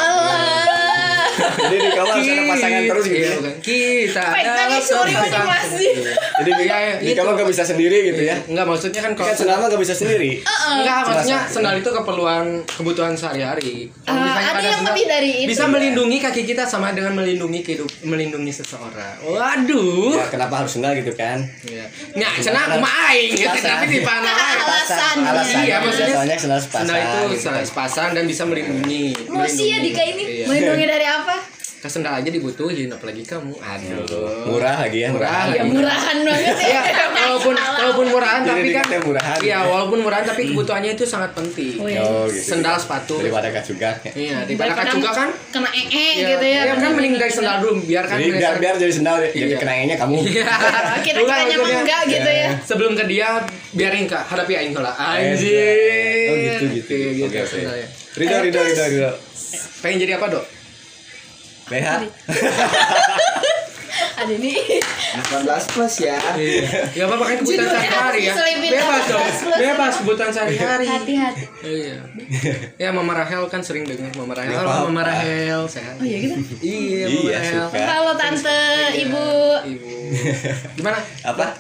[1.35, 3.15] Jadi di kamar harus ada pasangan terus gitu.
[3.15, 3.53] Iya, ya.
[3.59, 5.01] Kita sepasang.
[5.25, 5.89] motivasi.
[6.35, 8.37] Jadi di, Iya, iya, kamar gak bisa sendiri gitu ya.
[8.47, 10.31] Enggak, maksudnya kan kalau sendal mah gak bisa sendiri.
[10.45, 11.53] Enggak, maksudnya satu.
[11.55, 13.89] sendal itu keperluan kebutuhan sehari-hari.
[14.05, 15.49] Ah, misalnya ada yang lebih dari itu.
[15.51, 19.15] Bisa melindungi kaki kita sama dengan melindungi kehidup, melindungi seseorang.
[19.25, 20.19] Waduh.
[20.19, 21.43] Ya, kenapa harus sendal gitu kan?
[21.65, 21.87] Iya.
[22.15, 24.35] Nah, senang aku mah aing gitu, tapi di panah.
[24.35, 25.29] Alasannya.
[25.29, 26.61] Alasannya Iya, maksudnya sendal.
[26.61, 29.15] Sendal itu gitu sepasang dan bisa melindungi.
[29.27, 29.79] Emosi ya.
[29.81, 30.47] Dika ini Iya.
[30.49, 31.24] melindungi dari apa?
[31.77, 33.53] Ke sendal aja dibutuhin apalagi kamu.
[33.55, 34.49] Aduh.
[34.49, 35.69] Murah lagi ya, Murah Ya lagi.
[35.69, 36.81] murahan banget ya.
[36.81, 39.39] Iya, walaupun walaupun murahan Jadi tapi kan murahan.
[39.45, 41.77] Iya, walaupun murahan tapi kebutuhannya itu sangat penting.
[41.77, 42.01] Oh, iya.
[42.01, 42.41] Oh, gitu.
[42.57, 43.21] Sendal, sepatu.
[43.21, 44.13] Daripada kacugak ya.
[44.17, 45.29] Iya, daripada kacuga kan.
[45.53, 46.61] kena ee Iya, gitu ya.
[46.65, 49.59] Iya, kan mending dari sendal dulu biar kan Jadi biar biar jadi sendal jadi Iya.
[49.61, 50.17] kena nya kamu.
[50.25, 50.45] Iya.
[51.05, 52.49] Kita Bukan, kiranya mah maksudnya- enggak gitu ya.
[52.65, 53.29] Sebelum ke dia
[53.71, 54.97] biarin kak hadapi aing lah.
[54.97, 56.33] Anjir.
[56.33, 56.93] Oh gitu gitu.
[56.97, 57.29] Iya, gitu.
[57.29, 57.61] Oke oke.
[58.17, 59.11] Ridho Ridho Ridho Ridho.
[59.85, 60.45] Pengen jadi apa, Dok?
[61.65, 61.89] BH.
[64.15, 64.59] Ada nih.
[65.15, 66.19] 18 plus ya.
[66.93, 68.35] Ya apa-apa kan kebutuhan sehari-hari ya.
[68.35, 69.25] Bebas dong.
[69.55, 70.87] Bebas kebutuhan sehari-hari.
[70.87, 71.45] Hati-hati.
[71.63, 71.99] Iya.
[72.77, 74.55] Ya Mama Rahel kan sering dengar Mama Rahel.
[74.55, 74.91] Halo.
[74.91, 75.97] Mama Rahel, sehat.
[75.97, 76.37] Oh iya gitu.
[76.61, 77.87] Iya, Mama Iya, Rahel.
[77.87, 78.61] Halo tante,
[78.99, 79.27] ibu.
[79.65, 79.93] Ibu.
[80.77, 80.99] Gimana?
[81.23, 81.55] Apa?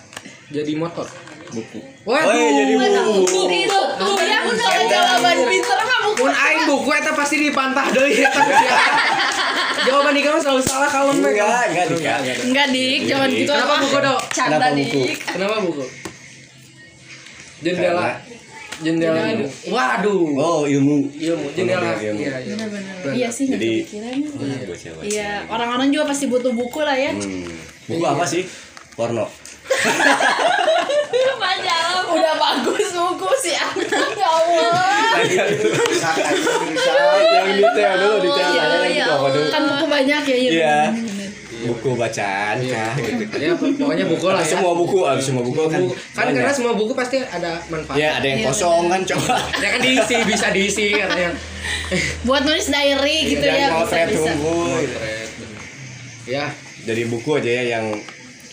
[0.52, 1.08] Jadi motor.
[1.54, 1.78] Buku.
[2.02, 2.26] Waduh.
[2.26, 3.40] Oh, iya, jadi buku.
[3.46, 6.10] Itu tuh ya udah jawaban pinter kamu.
[6.18, 8.42] Mun aing buku eta pasti dipantah deui eta.
[9.84, 12.14] Jawaban Dika mah selalu salah kalau Enggak, enggak Dika.
[12.48, 13.38] Enggak dik, jangan Dik.
[13.44, 13.82] gitu Kenapa apa?
[13.84, 14.20] buku, Dok?
[14.32, 15.02] Canda Kenapa buku?
[15.04, 15.16] dik.
[15.28, 15.84] Kenapa buku?
[17.60, 18.08] Jendela.
[18.80, 19.20] Jendela.
[19.68, 20.24] Waduh.
[20.40, 20.96] Oh, ilmu.
[21.12, 21.90] Ilmu jendela.
[22.00, 22.56] Iya, iya.
[23.12, 23.84] Iya sih Jadi-.
[23.84, 25.04] Bocah-bocah.
[25.04, 27.12] Iya, orang-orang juga pasti butuh buku lah ya.
[27.12, 27.44] Hmm.
[27.84, 28.48] Buku apa sih?
[28.96, 29.28] Porno.
[32.14, 35.18] Udah bagus buku sih anak ya Allah.
[37.24, 39.04] Yang detail dulu, detail Iya, iya.
[39.10, 39.46] apa dulu.
[39.50, 40.50] Kan buku banyak ya, iya.
[40.52, 40.78] Iya.
[41.64, 43.24] Buku bacaan kah gitu.
[43.40, 44.52] Ya pokoknya buku lah ya.
[44.52, 45.80] semua buku, ada semua buku kan.
[45.80, 45.94] Buku.
[46.12, 47.96] Kan karena semua buku pasti ada manfaat.
[47.96, 49.34] Ya, ada yang Iya, kosong kan coba.
[49.64, 51.32] Ya kan diisi, bisa diisi katanya.
[52.22, 54.30] Buat nulis diary gitu ya, Jangan bisa bisa.
[54.36, 54.60] tunggu.
[54.76, 54.96] gitu.
[56.26, 56.44] Ya,
[56.84, 57.86] Dari buku aja ya yang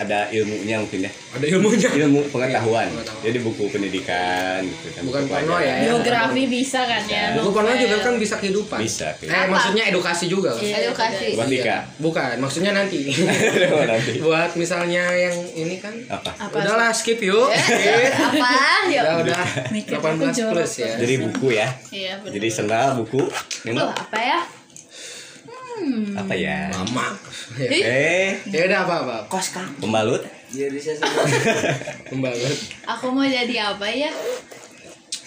[0.01, 1.11] ada ilmunya mungkin ya.
[1.31, 1.89] ada ilmunya.
[1.93, 2.87] Ilmu pengetahuan.
[2.89, 3.21] Iya, pengetahuan.
[3.21, 5.01] Jadi buku pendidikan gitu kan.
[5.05, 5.75] Bukan Buku porno ya.
[5.85, 7.25] Biografi bisa kan ya.
[7.37, 8.77] Buku porno juga kan bisa kehidupan.
[8.81, 9.07] Bisa.
[9.21, 10.63] Eh, maksudnya edukasi juga kan?
[10.65, 11.27] Iya, Edukasi.
[11.37, 11.55] Buat Iya.
[11.61, 11.77] Dika.
[12.01, 12.99] Bukan, maksudnya nanti.
[13.91, 14.11] Nanti.
[14.23, 16.31] Buat misalnya yang ini kan Apa?
[16.37, 16.55] Apa?
[16.63, 17.49] Udahlah skip yuk.
[17.53, 18.11] Skip.
[18.17, 18.49] Apa?
[18.91, 20.91] Ya udah Mikir 18 aku jorok plus ya.
[20.99, 21.67] Jadi buku ya.
[21.93, 22.13] Iya.
[22.27, 23.23] Jadi sendal, buku.
[23.69, 24.39] Apa ya?
[26.13, 26.69] Apa ya?
[26.73, 27.15] Mama.
[27.55, 27.69] Ya.
[27.69, 29.15] Eh, Ya udah apa apa.
[29.27, 29.69] Kos kang.
[29.77, 30.21] pembalut.
[30.51, 31.23] Biar bisa semua.
[32.11, 32.57] Pembalut.
[32.85, 34.11] Aku mau jadi apa ya?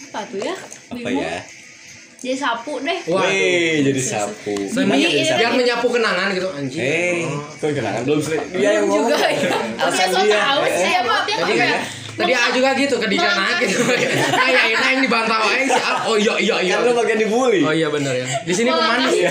[0.06, 0.54] Apa tuh ya?
[0.90, 1.40] Apa ya?
[2.20, 2.98] Jadi sapu deh.
[3.04, 4.52] Wih, jadi sapu.
[4.56, 5.38] Gimana jadi sapu?
[5.38, 6.80] biar menyapu kenangan gitu anjing.
[6.80, 8.48] Eh, kok kenangan belum selesai.
[8.52, 9.12] Dia yang ngomong.
[9.12, 9.48] juga ya.
[9.76, 10.40] Aku dia.
[10.40, 11.36] tahu sih Eh, apa dia
[12.14, 13.82] Tadi A juga gitu ke Dika naik gitu.
[14.30, 15.92] Kayak ini yang dibantah wae si A.
[16.06, 16.74] Oh iya iya iya.
[16.78, 17.60] Kan lu bagian dibully.
[17.66, 18.26] Oh iya benar ya.
[18.46, 19.30] Di sini pemanis ya.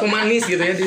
[0.00, 0.86] pemanis gitu ya di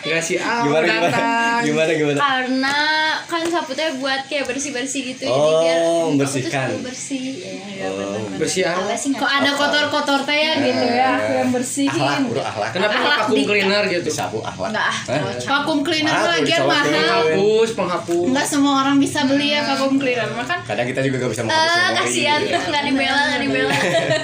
[0.00, 1.06] Enggak si A Gimana gimana?
[1.06, 1.60] datang.
[1.62, 2.18] Gimana gimana?
[2.18, 2.76] Karena
[3.22, 6.68] kan sapu teh buat kayak bersih bersih gitu Oh, jadi biar membersihkan.
[6.80, 8.80] bersih ya, ya Oh, bersih apa?
[8.82, 12.20] Apa sih nggak Kok ada kotor-kotor teh ya gitu ya, aku yang Akhlak, bersihin.
[12.26, 12.70] bro, akhlak.
[12.72, 14.02] Kenapa nggak Akhlak vacuum cleaner gitu?
[14.02, 14.70] Disapu akhlak.
[14.70, 15.48] Enggak ah, cocok.
[15.50, 16.88] Vacuum cleaner dicolok mahal.
[16.90, 18.26] Penghapus, penghapus.
[18.26, 21.60] Enggak semua orang bisa beli ya vacuum cleaner, makan Kadang kita juga gak bisa menghapus
[21.60, 21.98] Eh, memori.
[22.00, 22.58] kasihan gitu.
[22.62, 23.74] nggak dibela nggak dibela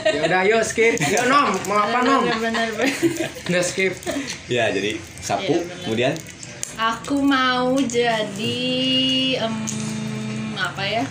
[0.08, 0.94] Ya udah ayo skip.
[0.96, 2.22] Yo nom, mau apa nom?
[2.24, 2.88] benar benar
[3.46, 3.92] Nggak skip.
[4.46, 5.82] Ya, jadi sapu, Iya, benar.
[5.82, 6.14] kemudian
[6.76, 8.60] Aku mau jadi
[9.38, 9.56] em,
[10.54, 11.04] apa ya?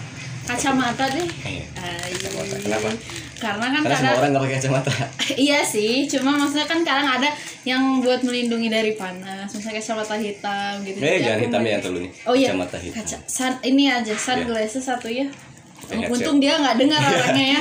[0.45, 1.25] Kacamata deh.
[1.41, 2.13] Eh, Ay.
[2.13, 2.55] kacamata.
[2.61, 2.89] Kenapa?
[3.35, 4.91] Karena kan Karena semua kadang orang gak pakai kacamata.
[5.49, 7.29] iya sih, cuma maksudnya kan kadang ada
[7.65, 10.97] yang buat melindungi dari panas, misalnya kacamata hitam gitu.
[11.01, 12.11] Eh, Jadi jangan hitam ya dulu nih.
[12.29, 12.95] Oh iya, Kacamata hitam.
[13.01, 15.25] kaca, sun, ini aja sunglasses satu ya.
[15.85, 17.59] Untung dia nggak dengar orangnya ya.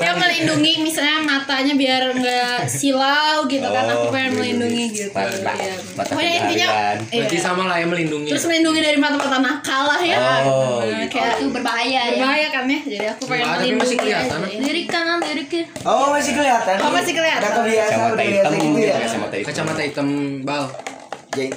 [0.00, 5.28] Yang melindungi misalnya matanya biar nggak silau gitu kan aku Oh, pengen melindungi gitu Mata-
[5.52, 5.74] Iya.
[5.92, 6.68] pokoknya intinya
[7.04, 7.20] iya.
[7.20, 8.28] Berarti sama lah ya melindungi.
[8.30, 11.12] terus melindungi dari mata-mata nakal lah ya Oh, Nah, gitu.
[11.12, 14.38] kayak itu berbahaya ya berbahaya kan ya jadi aku pengen masih melindungi kelihatan.
[14.40, 14.58] ya.
[14.58, 16.76] lirik kanan liriknya Oh masih kelihatan.
[16.78, 17.50] Oh, masih kelihatan.
[17.50, 17.84] Gitu ya.
[18.96, 19.44] kacamata hitam.
[19.44, 20.08] Kacamata hitam
[20.42, 20.64] bal.
[21.30, 21.54] Jeng.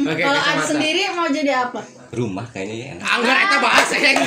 [0.00, 0.64] Oke, kalau kacamata.
[0.64, 1.80] sendiri mau jadi apa
[2.14, 3.02] Rumah kayaknya ya enak.
[3.02, 4.18] Ah, enggak, itu bahas yang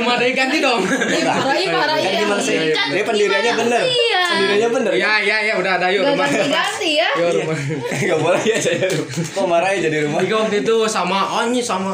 [0.00, 0.80] Rumah dari ganti dong.
[0.82, 2.72] iya parah Kan iya?
[2.72, 3.82] Kan Dia pendiriannya bener.
[3.84, 4.22] Iya.
[4.24, 4.92] Pendiriannya bener.
[4.96, 6.24] Ya, ya, ya, udah ada yuk rumah.
[6.24, 7.56] ganti-ganti ya Yo rumah.
[8.08, 8.86] Gak boleh ya saya.
[9.32, 10.20] Kok marah ya jadi rumah?
[10.20, 11.92] Tiga waktu itu sama, ini sama.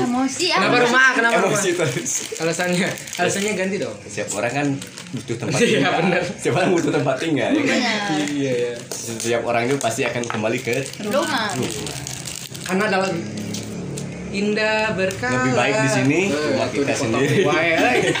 [0.00, 1.06] emosi ya Kenapa rumah?
[1.14, 1.54] Kenapa rumah?
[1.54, 2.12] Emosi terus.
[2.40, 3.94] Alasannya, alasannya ganti dong.
[4.02, 4.66] Setiap orang kan
[5.10, 5.92] butuh tempat Iya, tinggal.
[6.02, 6.22] bener.
[6.26, 7.50] Setiap orang butuh tempat tinggal.
[7.50, 7.78] ya kan?
[7.78, 8.72] benar Iya, ya.
[8.90, 10.74] Setiap orang itu pasti akan kembali ke
[11.06, 11.50] rumah
[12.64, 13.12] Karena dalam
[14.32, 15.42] indah berkala.
[15.42, 17.42] Lebih baik di sini, Eh, rumah kita sendiri.
[17.42, 18.14] Wah, ya, eh.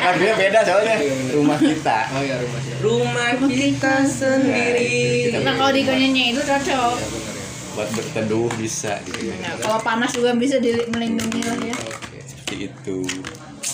[0.00, 0.96] Lagunya beda soalnya.
[1.28, 1.98] Rumah kita.
[2.08, 2.76] Oh ya rumah kita.
[2.78, 4.94] Rumah kita sendiri.
[5.40, 6.96] nah kalau di konyanya itu cocok
[7.72, 9.28] Buat berteduh bisa gitu.
[9.36, 11.76] nah, kalau panas juga bisa di- melindungi lah ya
[12.24, 12.98] Seperti itu.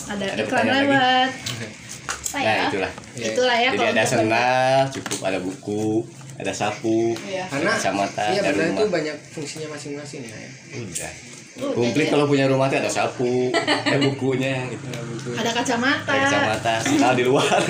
[0.09, 1.31] ada Ada iklan lewat
[2.33, 2.91] Nah ya itulah.
[3.15, 6.03] itulah ya Jadi kalau ada sendal, cukup ada buku,
[6.35, 7.45] ada sapu, Iya.
[7.45, 8.91] ada Karena kacamata, iya ada benar itu rumah.
[8.91, 10.35] banyak fungsinya masing-masing ya.
[10.75, 11.13] Udah.
[11.53, 14.89] Komplit kalau punya rumah tuh ada sapu, ada bukunya gitu.
[15.31, 17.45] ada kacamata Ada kacamata, sendal di luar.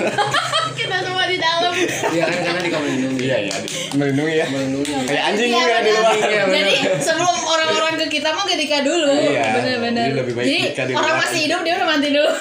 [0.73, 1.69] kita semua di dalam
[2.09, 3.19] Iya kan karena di kamar lindungi.
[3.21, 3.55] iya ya,
[3.93, 4.45] melindungi ya.
[4.47, 4.93] Melindungi.
[5.03, 6.13] Kayak anjing Iya, juga di luar.
[6.15, 6.43] Iya.
[6.49, 9.13] Jadi sebelum orang-orang ke kita mau ke Dika dulu.
[9.13, 9.45] Iya.
[9.53, 10.05] Bener-bener.
[10.07, 11.21] Jadi lebih baik Jadi Dika di orang luar.
[11.21, 12.31] masih hidup dia udah mati dulu.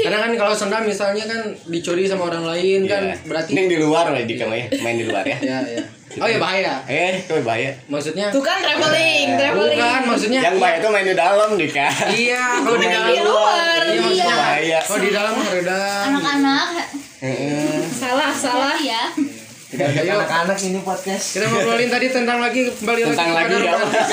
[0.00, 3.14] Karena kan kalau sendal misalnya kan dicuri sama orang lain kan Iya.
[3.22, 5.36] berarti Ini di luar lah di kamar ya, main di luar ya.
[5.38, 5.84] ya ya.
[6.12, 6.82] Oh ya bahaya.
[6.84, 7.70] Eh, itu bahaya.
[7.86, 9.78] Maksudnya Tuh kan traveling, traveling.
[9.78, 11.86] bukan maksudnya Yang bahaya itu main di dalam, Dika.
[12.10, 13.78] Iya, kalau di dalam di luar.
[13.80, 14.78] Iya, maksudnya bahaya.
[14.82, 16.02] kalau di dalam redam.
[16.10, 16.66] anak-anak
[17.20, 17.78] Heeh.
[17.86, 18.74] Salah, salah.
[18.76, 19.14] ya
[19.70, 21.30] Tidak ada anak-anak ini podcast.
[21.30, 23.70] Kita ngobrolin tadi tentang lagi kembali Tentang lagi lagi ya.
[23.70, 24.08] romantis.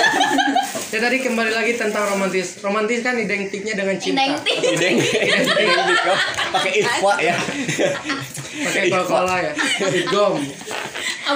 [0.88, 2.48] ya tadi kembali lagi tentang romantis.
[2.62, 4.22] Romantis kan identiknya dengan cinta.
[4.22, 5.18] Identik.
[5.34, 6.14] Dika.
[6.54, 7.34] Pakai ikhwa ya.
[8.58, 9.54] Pakai Coca-Cola ya.
[9.92, 10.36] Igom.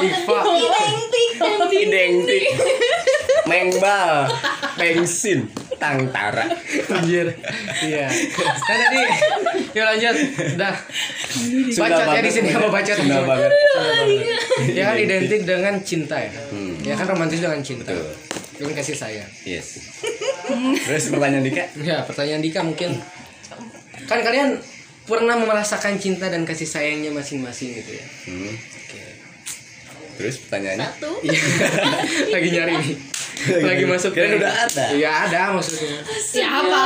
[0.01, 0.39] Iva.
[1.71, 2.43] Identik.
[3.45, 4.29] Mengbal.
[4.77, 5.49] Bensin.
[5.81, 6.45] Tangtara.
[6.93, 7.33] Anjir.
[7.81, 8.05] Iya.
[8.45, 9.01] Nah tadi
[9.73, 10.15] yuk lanjut.
[10.53, 10.75] Udah.
[11.73, 12.95] Bacot ya di sini apa bacot?
[13.01, 13.51] Sunda banget.
[14.77, 16.29] Ya kan identik dengan cinta ya.
[16.53, 16.77] Hmm.
[16.85, 17.89] Ya kan romantis dengan cinta.
[17.89, 18.13] Betul.
[18.61, 19.29] Dengan kasih sayang.
[19.41, 19.81] Yes.
[20.85, 21.65] Terus pertanyaan Dika?
[21.81, 23.01] Ya, pertanyaan Dika mungkin
[24.05, 24.61] kan kalian
[25.09, 28.05] pernah merasakan cinta dan kasih sayangnya masing-masing gitu ya.
[28.29, 28.53] Hmm.
[30.21, 30.85] Terus pertanyaannya?
[30.85, 31.41] satu Iya.
[32.29, 32.95] Lagi nyari nih.
[33.65, 34.37] Lagi masuk nih.
[34.37, 34.85] udah ada.
[34.93, 35.97] Iya, ada maksudnya.
[36.05, 36.83] Siapa?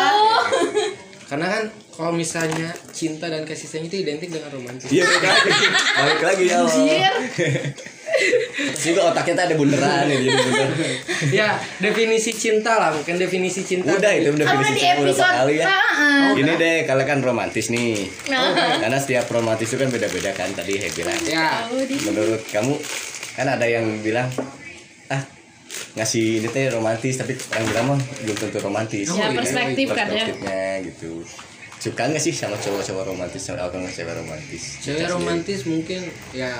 [1.25, 1.63] Karena kan
[1.95, 4.89] kalau misalnya cinta dan kasih sayang itu identik dengan romantis.
[4.89, 5.65] Iya balik lagi.
[5.97, 7.11] Balik lagi ya
[8.79, 10.69] juga otaknya tuh ada bunderan ya jadi bunder.
[11.33, 11.47] ya,
[11.81, 13.91] definisi cinta lah, mungkin definisi cinta.
[13.91, 15.35] Udah itu udah Kan udah definisi di beberapa episode.
[15.35, 15.65] kali ya.
[15.67, 16.31] Heeh.
[16.39, 18.07] Ini deh, kalian kan romantis nih.
[18.79, 21.19] Karena setiap romantis itu kan beda-beda kan tadi bilang.
[21.27, 21.67] Ya,
[22.07, 22.73] Menurut kamu
[23.35, 24.31] kan ada yang bilang
[25.11, 25.21] ah
[25.93, 29.05] ngasih ini teh romantis tapi orang bilang mah belum tentu romantis.
[29.07, 29.37] Ya, Gitu.
[29.37, 30.25] perspektif kan ya.
[30.25, 31.11] Perspektifnya gitu.
[31.77, 34.63] Suka nggak sih sama cowok-cowok romantis sama orang cewek romantis?
[34.81, 36.51] cewek romantis mungkin ya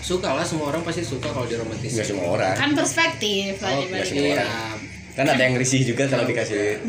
[0.00, 1.92] suka lah semua orang pasti suka kalau diromantis.
[1.92, 2.54] Nggak semua orang.
[2.54, 4.06] Kan perspektif lah Oh, dibalik.
[4.06, 4.34] semua Iya.
[4.38, 4.78] orang.
[5.10, 6.86] Kan ada yang risih juga kalau dikasih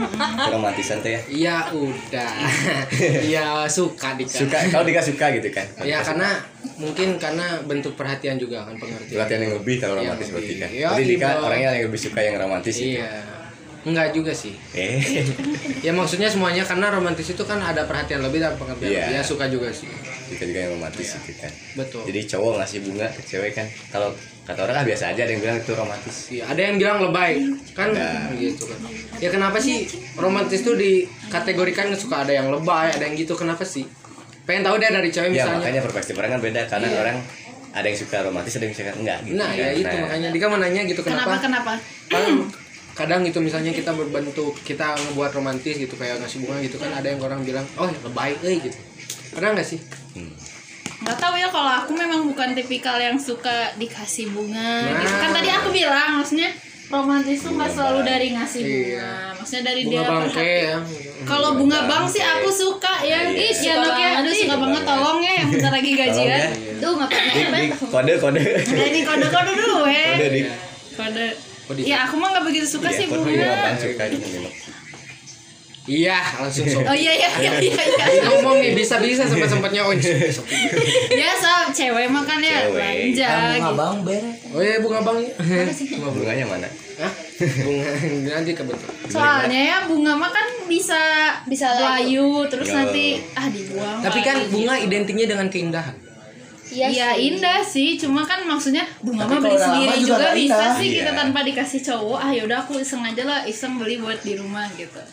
[0.48, 1.22] romantisan teh ya.
[1.28, 2.32] Iya udah.
[3.28, 4.38] Iya suka Dika.
[4.38, 5.66] Suka kalau Dika suka gitu kan.
[5.82, 6.30] Ya karena
[6.82, 9.16] mungkin karena bentuk perhatian juga kan pengertian.
[9.16, 10.68] latihan yang lebih kalau Iya, romantis berarti kan.
[10.68, 10.82] lebih.
[10.82, 12.98] Berarti Iya, Dika orangnya yang lebih suka yang romantis gitu.
[12.98, 13.12] Iya.
[13.82, 14.54] Enggak juga sih.
[14.74, 15.02] Eh,
[15.86, 19.02] Ya maksudnya semuanya karena romantis itu kan ada perhatian lebih dan pengertian Iya.
[19.04, 19.16] lebih.
[19.16, 19.90] Ya suka juga sih.
[20.32, 24.16] kita juga yang romantis gitu kan betul jadi cowok ngasih bunga ke cewek kan kalau
[24.42, 27.32] kata orang kan biasa aja ada yang bilang itu romantis Iya, ada yang bilang lebay
[27.76, 28.32] kan Ada.
[28.40, 28.80] gitu kan
[29.20, 29.84] ya kenapa sih
[30.16, 33.84] romantis tuh dikategorikan suka ada yang lebay ada yang gitu kenapa sih
[34.44, 35.58] pengen tahu deh dari cewek ya misalnya.
[35.60, 36.62] makanya perspektif orang kan beda.
[36.66, 37.00] Karena Iya.
[37.00, 37.18] orang
[37.72, 40.28] ada yang suka romantis ada yang suka enggak gitu nah ya itu Nah, makanya.
[40.30, 41.40] Dika mau nanya gitu kenapa?
[41.40, 41.72] Kenapa kenapa?
[42.10, 42.24] Kan
[42.92, 47.08] kadang gitu misalnya kita berbentuk kita ngebuat romantis gitu kayak ngasih bunga gitu kan ada
[47.08, 48.76] yang orang bilang oh ya lebay eh gitu.
[49.32, 49.80] Ada nggak sih?
[50.14, 50.36] Hmm.
[51.02, 55.02] nggak tahu ya kalau aku memang bukan tipikal yang suka dikasih bunga gitu.
[55.08, 55.18] Nah.
[55.18, 56.52] kan tadi aku bilang maksudnya
[56.92, 58.84] romantis tuh nggak selalu dari ngasih bunga.
[58.92, 59.10] Iya.
[59.34, 60.76] maksudnya dari bunga dia bangke perhati- ya.
[61.22, 63.20] Kalau bunga bang sih aku suka ya.
[63.26, 63.48] Iya.
[63.48, 63.74] ih ya
[64.20, 64.84] aduh suka banget.
[64.84, 66.28] Tolong ya yang bentar lagi gajian.
[66.30, 66.50] Ya.
[66.78, 67.34] Tuh nggak pernah
[67.88, 68.42] kode kode.
[68.68, 70.46] ini kode kode dulu ya kode dik.
[70.94, 71.28] Kode.
[71.82, 73.48] Ya aku mah nggak begitu suka Iya, sih bunga
[75.90, 78.06] iya langsung sok oh iya iya iya iya, iya.
[78.30, 80.46] ngomong nih bisa bisa sempat sempatnya oh ini sok.
[81.74, 84.38] cewek mah kan ya belanja Kan bunga gitu bang beres.
[84.54, 85.18] oh iya bunga bang
[86.14, 86.68] bunganya mana
[87.02, 87.14] Hah?
[87.66, 87.90] bunga
[88.38, 91.02] nanti kebentuk soalnya ya bunga mah kan bisa
[91.50, 92.78] Bisa layu terus Oh.
[92.78, 95.96] nanti ah dibuang tapi kan bunga identiknya dengan keindahan
[96.72, 97.28] Iya Iya sih.
[97.28, 101.20] indah sih, cuma kan maksudnya bunga mah beli sendiri juga juga bisa sih kita Iya.
[101.20, 102.16] tanpa dikasih cowok.
[102.24, 105.04] Ah yaudah aku iseng aja lah, iseng beli buat di rumah gitu.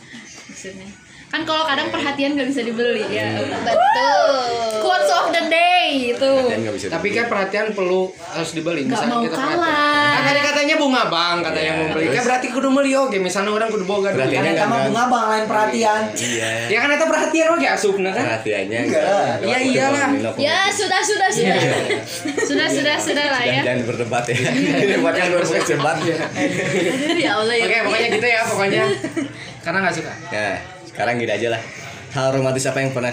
[0.58, 0.90] Maksudnya
[1.28, 3.36] kan kalau kadang perhatian gak bisa dibeli ya.
[3.38, 4.80] Betul.
[4.80, 6.32] Quotes of the day itu.
[6.48, 6.58] dan
[6.90, 10.08] tapi kan perhatian perlu harus dibeli Nggak misalnya mau kita kalah.
[10.10, 13.52] kan tadi katanya bunga bang katanya Iya, mau beli kan berarti kudu beli oke misalnya
[13.52, 16.02] orang kudu boga dulu Perhatiannya Kan Iya, sama bunga bang lain perhatian.
[16.18, 19.32] iya ya kan itu perhatian oke asupna kan perhatiannya Enggak.
[19.44, 20.08] Iya, iyalah.
[20.36, 21.56] Ya sudah sudah sudah.
[22.42, 23.60] Sudah sudah sudah lah ya.
[23.62, 24.36] jangan berdebat ya.
[24.90, 25.96] Debatnya luar biasa debat.
[26.00, 26.18] Aduh
[27.16, 27.64] ya Allah ya.
[27.64, 28.82] oke pokoknya gitu ya pokoknya
[29.68, 30.56] karena nggak suka Nah,
[30.88, 31.62] sekarang gini aja lah.
[32.16, 33.12] Hal romantis apa yang pernah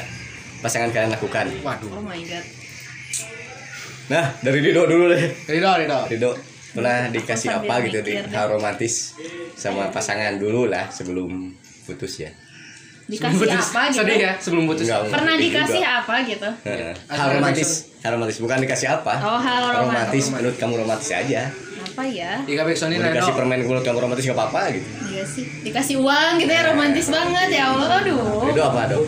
[0.63, 1.52] pasangan kalian lakukan?
[1.60, 2.46] waduh Oh my god.
[4.08, 5.36] Nah, dari Rido dulu deh.
[5.52, 6.32] Ridho Ridho Rido
[6.72, 9.20] pernah dikasih apa gitu di hal romantis
[9.60, 11.52] sama pasangan dulu lah sebelum
[11.84, 12.32] putus ya.
[13.06, 13.65] Dikasih Putus.
[13.68, 13.98] apa gitu?
[14.02, 16.00] sedih ya sebelum putus Enggak, Pernah sedih dikasih juga.
[16.00, 16.50] apa gitu?
[16.63, 16.94] Heeh.
[17.08, 19.13] Hal romantis, hal romantis bukan dikasih apa?
[19.22, 20.26] Oh, hal romantis.
[20.28, 21.41] menurut kamu romantis aja.
[21.86, 22.41] Apa ya?
[22.41, 24.88] di kabek Sony Mau dikasih permen menurut kamu romantis gak apa-apa gitu.
[25.08, 25.46] Iya sih.
[25.63, 27.88] Dikasih uang gitu ya romantis banget ya Allah.
[28.02, 28.41] Aduh.
[28.44, 29.06] Rido apa dong?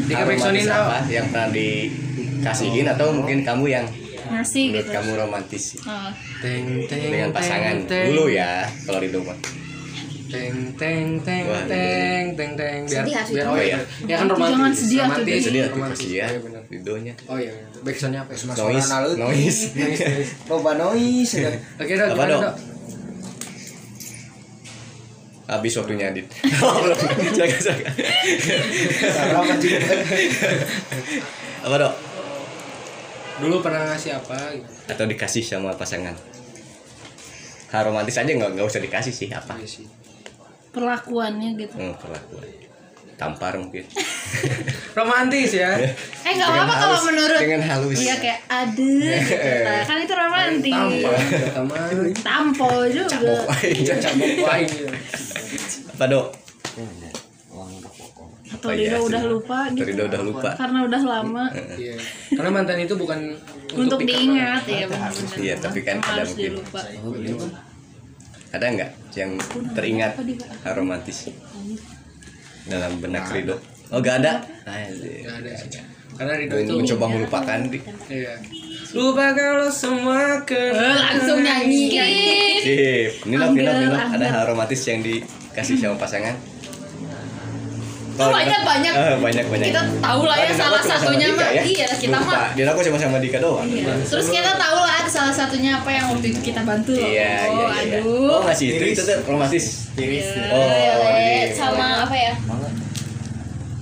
[0.00, 3.86] di romantis Ridho apa yang pernah dikasihin atau mungkin kamu yang
[4.28, 4.92] Ngasih menurut gitu.
[4.92, 6.12] kamu romantis Oh.
[6.38, 8.04] teng teng dengan pasangan teng, teng.
[8.12, 9.34] dulu ya kalau Rido mah.
[10.28, 14.52] Teng teng teng Wah, teng teng teng biar Sedih biar oh ya ya kan romantis
[14.52, 15.42] Jangan sedih romantis Dik.
[15.42, 16.26] Sedih tuh romantis ya Iya.
[16.68, 17.14] Ridonya.
[17.26, 19.60] oh iya backsoundnya apa ya Noise, noise.
[20.46, 21.32] Loba noise.
[21.34, 21.48] ya.
[21.76, 22.40] oke dok Apa, Dok?
[22.42, 22.54] dok
[25.48, 26.28] Habis waktunya Adit.
[26.28, 27.60] Silakan.
[29.00, 29.80] Sama juga.
[31.64, 31.94] Apa dok?
[33.38, 36.10] dulu pernah ngasih apa gitu Atau dikasih sama pasangan?
[37.70, 39.54] Hal romantis aja nggak nggak usah dikasih sih apa?
[39.54, 39.86] Iya sih.
[40.70, 41.74] Perlakuannya gitu.
[41.74, 42.46] Hmm, perlakuan.
[43.14, 43.82] Tampar mungkin.
[44.98, 45.74] romantis ya
[46.20, 47.98] Eh nggak apa-apa kalau menurut dengan halus.
[47.98, 49.34] Iya kayak aduh gitu.
[49.60, 50.74] Nah, kan itu romantis.
[50.74, 51.74] tampar pertama
[52.18, 53.42] Tampo juga.
[53.98, 54.86] cabok lain gitu.
[55.92, 56.26] Apa dok?
[58.48, 59.88] Atau Oh, iya, Rido udah lupa Atau gitu.
[59.88, 60.50] Rido udah lupa.
[60.56, 61.44] Karena udah lama
[61.76, 61.94] Iya.
[62.32, 63.20] karena mantan itu bukan
[63.76, 65.36] untuk di- diingat ya benar-benar.
[65.36, 66.54] Iya, tapi kan harus mungkin.
[66.56, 66.80] dilupa.
[68.48, 69.36] Ada nggak yang
[69.72, 70.16] teringat
[70.62, 71.28] hal romantis
[72.64, 73.60] dalam benak Rido?
[73.88, 74.40] Oh gak ada.
[74.64, 75.80] Nggak ada sih.
[76.18, 77.58] karena Ridho itu Mencoba melupakan.
[77.62, 77.82] Dik.
[78.10, 78.34] iya
[78.88, 82.08] lupa kalau semua ke Eh, langsung nyanyi kan.
[82.58, 83.12] Sip.
[83.28, 83.94] Nino, Nino, Angger, Nino.
[83.94, 84.30] Ada angger.
[84.32, 86.34] hal romantis yang dikasih sama pasangan?
[88.18, 88.92] Oh, banyak, banyak.
[88.92, 89.66] Eh, banyak banyak.
[89.70, 91.50] Kita tahu lah ya salah satunya Dika mah.
[91.50, 91.62] ya?
[91.62, 92.34] Iya, kita Lupa.
[92.34, 92.48] mah.
[92.52, 93.62] Dina aku cuma sama Dika doang.
[93.64, 93.94] Iya.
[94.02, 97.00] Terus kita tahu lah salah satunya apa yang waktu itu kita bantu loh.
[97.00, 97.98] Iya, iya, oh, iya, iya.
[98.02, 98.28] aduh.
[98.28, 99.64] Oh, ngasih itu itu tuh romantis.
[99.94, 100.26] Tiris.
[100.50, 102.34] Oh, Iya, jadi sama apa ya?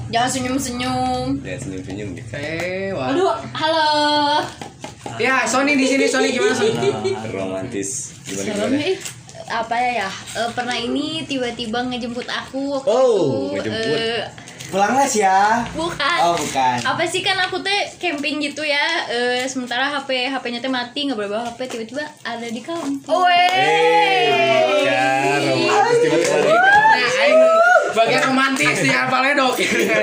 [0.07, 1.27] Jangan senyum-senyum.
[1.43, 2.31] dan senyum-senyum gitu.
[2.33, 3.91] eh wah Aduh, halo.
[5.19, 6.93] ya Sony di sini Sony gimana Sony
[7.27, 8.77] romantis gimana gimana?
[9.49, 10.11] Apa ya?
[10.35, 13.99] Eh, pernah ini tiba-tiba ngejemput aku waktu Oh, itu, ngejemput.
[13.99, 14.23] eh,
[14.67, 15.63] Pulang les ya.
[15.73, 16.19] bukan.
[16.21, 16.77] Oh bukan.
[16.83, 21.15] apa sih kan aku teh camping gitu ya eh, sementara HP HP-nya teh mati nggak
[21.15, 23.47] boleh bawa HP tiba-tiba ada di kampung ya,
[25.41, 26.75] romantis tiba-tiba Dika.
[26.91, 27.41] nah aing
[27.97, 29.57] bagian romantis yang paledok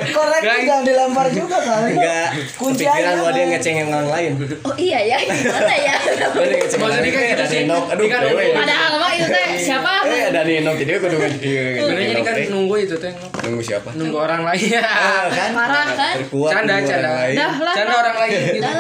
[0.10, 1.94] Korek jangan dilempar juga kali.
[1.94, 2.28] Enggak.
[2.54, 4.32] Kunci Kepikiran aja, bahwa dia ngecengin orang lain.
[4.60, 6.28] oh iya ya gimana ya Dia
[6.58, 7.60] ngecengin Maksudnya orang kan lain, gitu ada sih.
[7.64, 8.46] Aduh, Kan dewe.
[8.52, 10.76] padahal mah itu teh siapa Eh, ada Ninok.
[10.76, 13.12] Jadi aku nunggu sebenarnya jadi kan nunggu itu teh
[13.44, 13.90] Nunggu siapa?
[13.94, 15.50] nunggu orang lain Ah, kan?
[15.54, 16.14] Parah, kan?
[16.18, 17.10] Terkuat Canda, canda.
[17.16, 17.36] lain.
[17.36, 18.72] dah lah canda orang lain gitu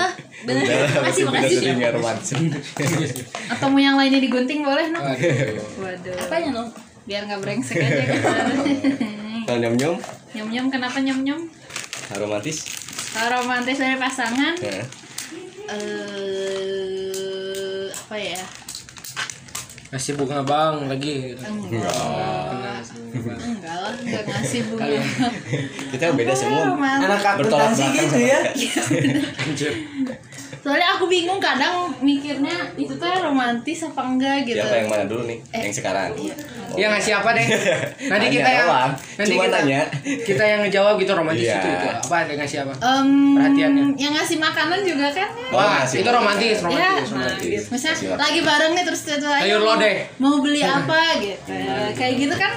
[0.43, 0.63] bener
[0.99, 2.51] makasih makasih
[3.47, 5.55] atau mau yang lainnya digunting boleh no Aduh.
[5.79, 6.63] waduh apanya no
[7.03, 8.47] biar nggak brengsek aja kan
[9.43, 9.99] Kalau nyom-nyom,
[10.39, 11.41] nyom nyom kenapa nyom nyom
[12.15, 12.63] romantis.
[13.11, 14.55] kalau romantis dari pasangan.
[14.63, 14.79] Ya.
[15.67, 17.11] eh
[17.91, 18.39] apa ya?
[19.93, 21.37] Ngasih bunga bang lagi.
[21.37, 21.93] Enggak.
[23.19, 25.03] Enggak lah enggak ngasih bunga.
[25.91, 26.63] Kita beda semua.
[26.71, 27.05] Romantis.
[27.05, 28.39] Anak belakang gitu ya.
[30.63, 35.27] Soalnya aku bingung kadang mikirnya itu tuh romantis apa enggak gitu Siapa yang mana dulu
[35.27, 35.35] nih?
[35.51, 36.15] Yang sekarang.
[36.73, 37.45] Iya ngasih apa deh?
[38.07, 38.67] Nanti Tanya kita yang
[39.13, 39.81] nanti Cuma kita nanya.
[40.23, 41.59] kita yang ngejawab gitu romantis Iya.
[41.59, 42.73] itu itu apa ada ngasih apa?
[42.79, 43.83] Em, Perhatiannya.
[43.93, 46.79] yang ngasih makanan juga kan Oh, Wah ngasih itu romantis ya romantis.
[46.79, 47.43] nah, romantis.
[47.43, 47.67] gitu.
[47.69, 49.95] misalnya lagi bareng nih terus itu Sayur lodeh.
[50.17, 51.51] mau beli apa gitu
[51.99, 52.51] kayak gitu kan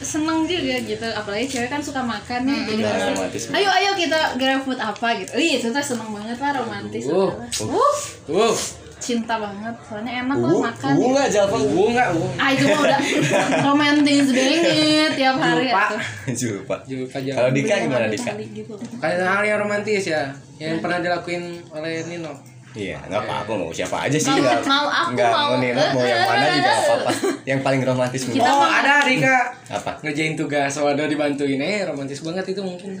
[0.00, 3.42] seneng juga gitu apalagi cewek kan suka makan ya jadi Nah, pasti, romantis.
[3.50, 7.28] ayo ayo kita grab food apa gitu Ih, itu tuh seneng banget lah romantis Uh.
[7.68, 7.94] uh
[8.26, 8.54] Uh,
[8.96, 11.56] cinta banget soalnya enak lah Uh, makan uh nggak Jalva?
[11.56, 12.30] uh enggak uh.
[12.36, 13.00] ah itu mah udah
[13.66, 15.84] romantis banget tiap hari Lupa.
[16.60, 16.76] Lupa.
[17.10, 17.32] Aja.
[17.34, 18.32] Kalau Dika gimana Dika?
[18.36, 20.22] gitu Kayak hal yang romantis ya,
[20.56, 22.32] yang pernah dilakuin oleh Nino.
[22.70, 25.82] Iya, nggak apa-apa mau siapa aja sih Mau- nggak mau aku, nggak mau- mau Nino
[25.90, 27.10] mau yang mana juga apa-apa.
[27.42, 29.36] Yang paling romantis Kita menurut Oh ada Dika
[29.68, 29.90] apa?
[30.00, 32.94] ngerjain tugas, waduh dibantuin, eh romantis banget itu mungkin.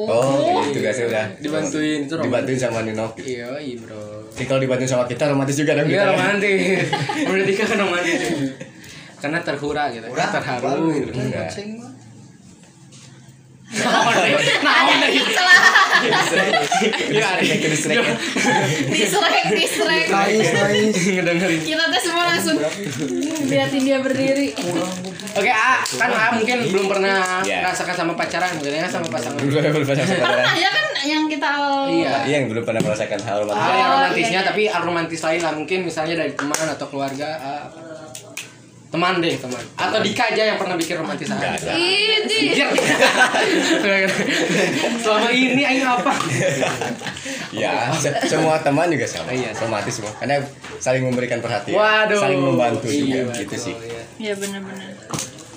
[0.00, 2.26] Oh, gitu tugasnya udah Dibantuin itu romantis.
[2.26, 3.06] dibantuin sama Nino.
[3.14, 4.02] Iya, iya bro.
[4.30, 6.00] Jadi kalau dibantuin sama kita romantis juga dong Iya kita.
[6.00, 6.10] ya.
[6.10, 6.58] romantis.
[7.28, 8.20] Menurut Dika kan romantis.
[9.20, 11.10] Karena terhura gitu, terharu gitu.
[11.12, 11.50] Enggak.
[13.68, 14.00] Nah,
[14.88, 15.42] udah gitu.
[17.10, 17.68] Iya, ada yang ya.
[17.68, 20.94] disrek disrek Nangis nangis.
[20.96, 21.60] Ngedengerin.
[21.60, 22.56] kita tuh semua langsung
[23.44, 24.54] liatin dia berdiri
[25.34, 27.62] Oke, A, kan A mungkin belum pernah Iya.
[27.62, 29.38] merasakan sama pacaran, mungkin ya sama pasangan.
[29.38, 32.10] Belum pernah sama pernah ya kan yang kita awal Iya.
[32.24, 33.60] Iya, yang belum pernah merasakan hal romantis.
[33.60, 34.48] Hal yang Oh, romantisnya iya, iya.
[34.48, 38.07] tapi hal romantis lain lah mungkin misalnya dari teman atau keluarga apa.
[38.88, 41.72] Teman deh teman atau Dika aja yang pernah bikin romantis aja ada.
[41.72, 42.64] Anjir.
[44.98, 46.12] selama ini aing apa
[47.50, 49.28] Ya, se- semua teman juga sama.
[49.28, 49.56] Iya.
[49.56, 50.12] Romantis semua.
[50.14, 50.36] Karena
[50.78, 53.74] saling memberikan perhatian, waduh saling membantu Iya, juga gitu betul, sih.
[53.82, 54.02] iya.
[54.20, 54.92] ya benar-benar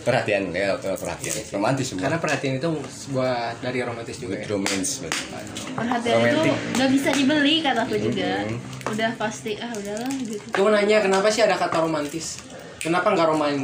[0.02, 1.34] Perhatian ya, perhatian.
[1.52, 2.02] Romantis semua.
[2.02, 4.92] karena perhatian itu sebuah dari romantis juga ya romance.
[5.00, 5.24] betul.
[5.74, 6.42] perhatian Romantic.
[6.42, 8.32] itu nggak bisa dibeli kataku juga
[8.88, 12.42] udah pasti ah udahlah gitu Gue mau nanya kenapa sih ada kata romantis
[12.82, 13.62] kenapa nggak romantis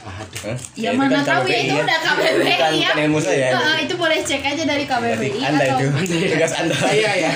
[0.00, 0.56] aduh Hah?
[0.74, 3.46] ya, itu mana kan tahu ya itu udah KBBI Bukan, ya bukan ilmu saya.
[3.50, 6.74] Heeh, itu boleh cek aja dari Berarti KBBI Anda atau itu tugas Anda.
[6.74, 7.32] saya ya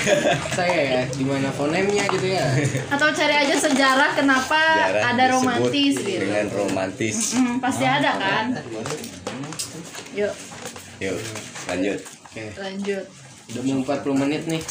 [0.51, 2.45] saya ya di mana fonemnya gitu ya
[2.93, 7.17] atau cari aja sejarah kenapa Jarang ada romantis gitu Dengan romantis.
[7.33, 8.45] Hmm, pasti ada kan
[10.11, 10.33] yuk
[10.99, 11.15] Yuk,
[11.65, 11.99] lanjut.
[12.25, 13.03] oke lanjut
[13.49, 14.63] udah mau 40 menit nih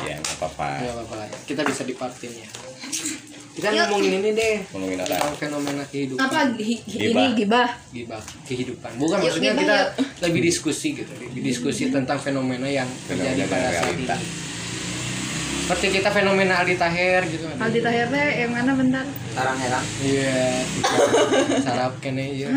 [0.00, 0.80] Ya, nggak apa-apa.
[0.80, 1.36] Nggak apa-apa ya.
[1.44, 2.48] Kita bisa dipartin ya.
[3.60, 4.56] Kita ngomongin ini deh.
[4.70, 5.12] Ngomongin apa?
[5.12, 6.20] Tentang fenomena kehidupan.
[6.22, 7.04] apa gi- Gibah.
[7.04, 8.90] ini gibah Gibah, kehidupan.
[8.96, 9.88] Bukan Yuk, maksudnya gibah, kita yuk.
[10.22, 11.12] lebih diskusi gitu.
[11.14, 14.06] Lebih diskusi tentang fenomena yang terjadi Fenomena pada saat ini.
[15.60, 17.46] Seperti kita fenomena Aldi Taher gitu.
[17.46, 19.84] Aldi Tahir teh yang mana bentar Tarang herang.
[20.00, 20.66] Iya.
[21.60, 22.48] Sarap kene ya.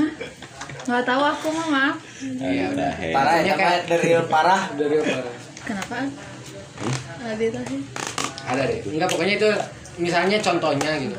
[0.84, 2.92] nggak tahu aku mah maaf Iya, udah.
[3.12, 4.62] Parah ya, kayak- dari parah.
[4.74, 5.20] Dari apa?
[5.62, 5.96] kenapa
[7.24, 7.82] Aldi Tahir
[8.44, 8.80] Ada deh.
[8.90, 9.50] Enggak pokoknya itu
[9.98, 11.18] misalnya contohnya gitu.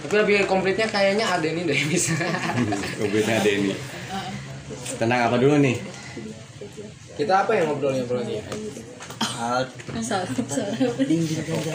[0.00, 2.32] Tapi lebih komplitnya kayaknya ada ini deh misalnya.
[2.96, 3.72] Kubitnya ada ini.
[5.00, 5.76] Tenang apa dulu nih?
[7.16, 8.40] Kita apa yang ngobrolnya ngobrolnya?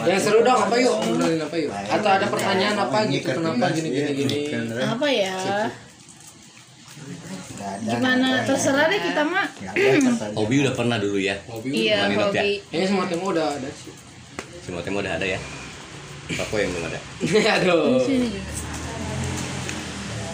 [0.06, 0.96] Yang seru dong apa yuk?
[1.02, 1.70] Ngobrolin apa yuk?
[1.70, 3.30] Atau ada pertanyaan apa gitu?
[3.30, 4.38] Kenapa gini gini gini?
[4.82, 5.34] apa ya
[7.82, 9.46] gimana terserah deh kita mah.
[10.38, 11.36] Hobi udah pernah dulu ya.
[11.50, 11.68] Hobi.
[11.74, 12.30] iya ya?
[12.30, 14.05] hobi Kayaknya semua temu udah ada sih.
[14.60, 15.38] Semua tema udah ada ya.
[16.36, 16.98] Aku yang belum ada.
[17.56, 18.00] Aduh.
[18.00, 18.50] sini juga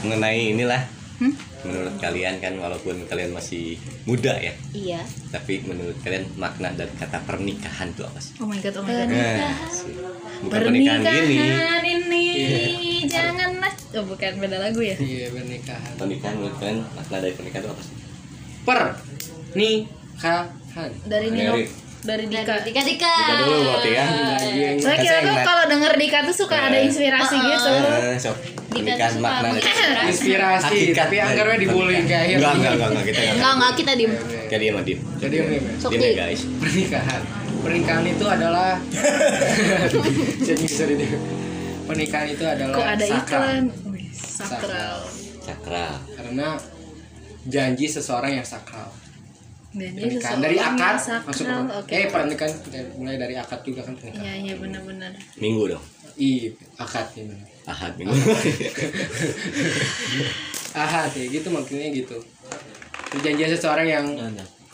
[0.03, 0.83] Mengenai inilah.
[1.15, 1.35] Hmm?
[1.63, 4.99] Menurut kalian kan walaupun kalian masih muda ya, iya
[5.31, 8.35] tapi menurut kalian makna dari kata pernikahan itu apa sih?
[8.43, 9.95] oh my god oh my god Nah, sih.
[10.43, 11.39] bukan pernikahan gini.
[11.39, 12.25] pernikahan ini
[13.07, 15.93] janganlah oh bukan beda lagu ya Iya pernikahan.
[15.95, 17.95] Pernikahan menurut kalian makna dari pernikahan itu apa sih?
[18.67, 18.81] Per
[19.55, 20.91] nikahan.
[21.07, 21.71] dari Nino Dari-
[22.03, 22.55] dari Dika.
[22.61, 22.83] Dika.
[22.83, 24.05] Dika Kita dulu berarti ya.
[24.77, 27.71] Soalnya kita Saya tuh kalau denger Dika tuh suka ada inspirasi Ah, gitu.
[27.71, 28.37] Eh, sok.
[28.73, 29.49] pernikahan suka makna
[30.09, 30.65] inspirasi.
[30.65, 33.93] hakikat tapi anggarnya dibullying kayak akhir enggak enggak enggak enggak kita enggak Enggak, enggak kita
[33.95, 34.13] diem.
[34.43, 35.61] Kayak dia mah diem jadi diem ya
[35.93, 36.41] di guys?
[36.57, 37.23] Pernikahan.
[37.63, 38.71] Pernikahan itu adalah
[40.49, 41.11] jadi sorry deh
[41.83, 43.21] pernikahan itu adalah Kok ada sakral.
[43.21, 43.63] iklan?
[43.87, 44.97] Wih, Sakral.
[45.43, 46.49] cakra karena
[47.45, 48.89] janji seseorang yang sakral
[49.73, 50.39] Pernikahan.
[50.39, 51.93] dari akad masuk Oke.
[51.95, 52.53] eh pernikahan
[52.95, 54.21] mulai dari akad juga kan pernikahan.
[54.23, 55.13] Iya, iya benar-benar.
[55.37, 55.85] minggu dong.
[56.15, 58.13] Iya akad ini ahad minggu.
[60.75, 62.17] Ahad ya gitu maksudnya gitu.
[63.11, 64.07] Perjanjian seseorang yang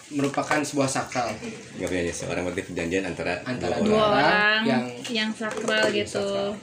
[0.08, 1.28] merupakan sebuah sakral.
[1.74, 4.60] Nggak punya seorang berarti perjanjian antara, Antara dua Dua orang.
[4.62, 6.54] yang yang- sakral gitu.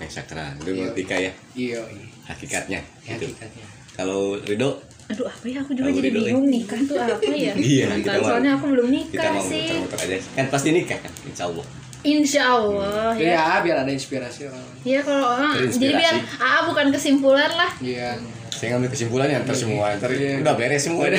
[0.00, 0.48] yang sakral.
[0.58, 1.32] Itu mengertika ya?
[1.54, 2.04] Iya iya.
[2.24, 3.28] Hakikatnya ya, gitu.
[3.30, 3.66] Hakikatnya.
[3.94, 5.60] Kalau Ridho Aduh, apa ya?
[5.60, 7.52] Aku juga jadi bingung nikah tuh apa ya?
[7.74, 9.68] Iya, kita mau- soalnya aku belum kita nikah mau sih.
[9.84, 11.66] aja kan pasti nikah kan insya Allah
[12.02, 13.32] Insya Allah ya.
[13.32, 15.76] ya biar ada inspirasi orang Iya kalau ah, Terinspirasi.
[15.78, 17.70] jadi biar AA bukan kesimpulan lah.
[17.80, 18.16] iya
[18.50, 20.40] saya ngambil kesimpulannya ntar semua ntar Iya.
[20.40, 21.18] udah beres semua ya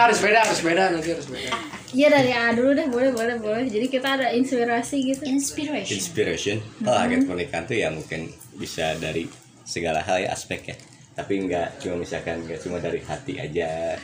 [0.00, 1.50] harus beda harus beda nanti harus beda
[1.88, 3.64] Iya dari AA dulu deh, boleh boleh boleh.
[3.64, 5.24] Jadi kita ada inspirasi gitu.
[5.24, 9.24] inspiration inspiration oh agen pernikahan tuh ya mungkin bisa dari
[9.62, 10.76] segala hal ya aspek ya
[11.18, 13.98] tapi nggak cuma misalkan nggak cuma dari hati aja.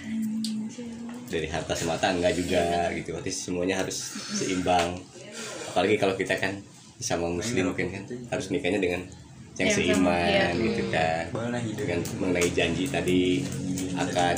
[1.30, 3.14] Dari harta semata enggak juga gitu.
[3.14, 3.94] Berarti semuanya harus
[4.34, 4.98] seimbang.
[5.70, 6.58] Apalagi kalau kita kan
[6.98, 8.02] sama muslim mungkin kan
[8.34, 9.06] harus nikahnya dengan
[9.54, 10.50] yang seiman iya.
[10.58, 11.30] gitu kan.
[11.78, 13.46] Dengan mengenai janji tadi
[13.94, 14.34] akad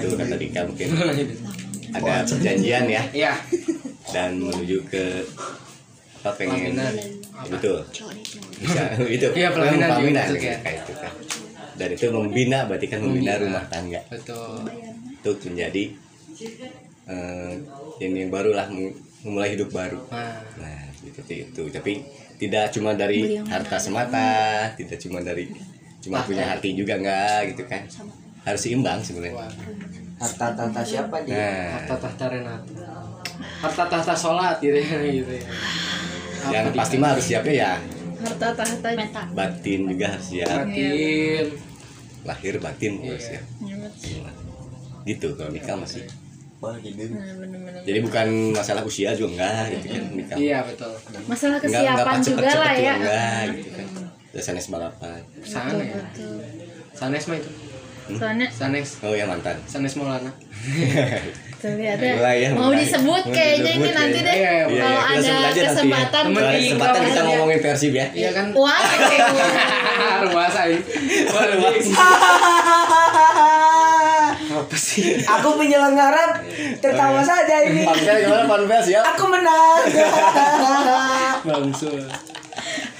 [0.00, 0.88] itu kata Dika mungkin.
[1.92, 3.02] Ada perjanjian ya.
[3.12, 3.32] Iya.
[4.08, 5.28] Dan menuju ke
[6.24, 6.72] apa pengen.
[6.72, 6.92] Pelaminan.
[6.96, 7.78] Ya, betul
[8.58, 8.82] bisa
[9.16, 9.28] itu.
[9.36, 10.26] Iya, pelaminan juga pelaminan.
[10.34, 10.56] ya.
[10.64, 11.12] kayak itu kan
[11.78, 13.42] dan itu membina berarti kan membina Membina.
[13.46, 14.00] rumah tangga.
[14.10, 14.66] betul.
[15.22, 15.84] Itu menjadi
[17.08, 17.52] eh,
[18.02, 19.98] ini baru lah mu- memulai hidup baru.
[20.10, 21.62] Nah nah gitu itu.
[21.70, 21.92] Tapi
[22.38, 25.50] tidak cuma dari harta semata tidak cuma dari
[25.98, 27.82] cuma punya hati juga enggak gitu kan.
[28.46, 29.46] Harus seimbang sebenarnya.
[30.18, 31.34] Harta tata siapa dia?
[31.34, 31.66] nah.
[31.78, 32.86] Harta tahta Renata.
[33.62, 35.46] Harta tahta sholat gitu ya gitu ya.
[36.48, 37.72] Yang pasti mah harus siapnya ya?
[38.18, 38.88] Harta tahta
[39.30, 40.66] batin juga harus siap.
[40.66, 41.67] Batin
[42.28, 43.08] lahir batin Iya.
[43.10, 43.44] harus siap
[45.02, 46.04] gitu kalau nikah masih.
[46.58, 46.98] Wah, gitu.
[46.98, 47.80] bener-bener.
[47.86, 50.36] jadi bukan masalah usia juga enggak gitu kan nikah.
[50.36, 50.90] Iya betul.
[51.24, 52.94] Masalah Enggak- enggak kesiapan pas juga lah ya.
[52.94, 53.86] enggak gitu kan.
[54.28, 56.00] Udah sanes balapan sana ya
[56.92, 57.50] sanes mah itu.
[58.10, 58.88] Soalnya sanes.
[59.00, 59.56] Oh ya mantan.
[59.64, 60.28] Sanes Maulana
[61.58, 62.86] Mulai ya, mau mulai.
[62.86, 64.30] disebut kayaknya ini nanti deh.
[64.30, 65.66] Iya, iya, Iya, kalau iya, kita ada aja nanti ya.
[65.74, 68.06] kesempatan kesempatan kita ngomongin Persib ya.
[68.14, 68.46] Iya kan?
[68.54, 68.70] Wow.
[70.28, 70.78] luas aja
[74.48, 75.18] apa sih?
[75.22, 76.40] Aku penyelenggara
[76.78, 77.82] tertawa saja ini.
[77.86, 78.44] Panpel gimana?
[78.46, 79.04] Panpel siap?
[79.14, 79.82] Aku menang.
[81.46, 82.02] bangsul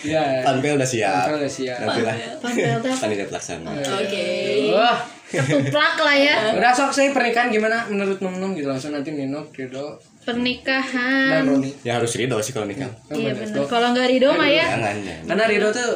[0.06, 1.26] ya Panpel udah siap.
[1.26, 1.78] Panpel udah siap.
[1.82, 2.90] Nanti lah Panpel apa?
[2.94, 3.70] Panitia pelaksana.
[3.74, 4.26] Oke.
[4.74, 4.98] wah
[5.28, 6.36] Ketuplak lah ya.
[6.56, 8.64] udah sok saya pernikahan gimana menurut nom nom gitu?
[8.64, 10.00] Langsung nanti Nino Rido.
[10.24, 11.44] Dan Pernikahan.
[11.44, 11.72] Roni.
[11.84, 12.88] Ya harus ridho sih kalau nikah.
[13.12, 13.64] Iya benar.
[13.68, 14.64] Kalau nggak Rido mah ya.
[14.76, 15.24] Jangan jangan.
[15.28, 15.90] Karena Rido tuh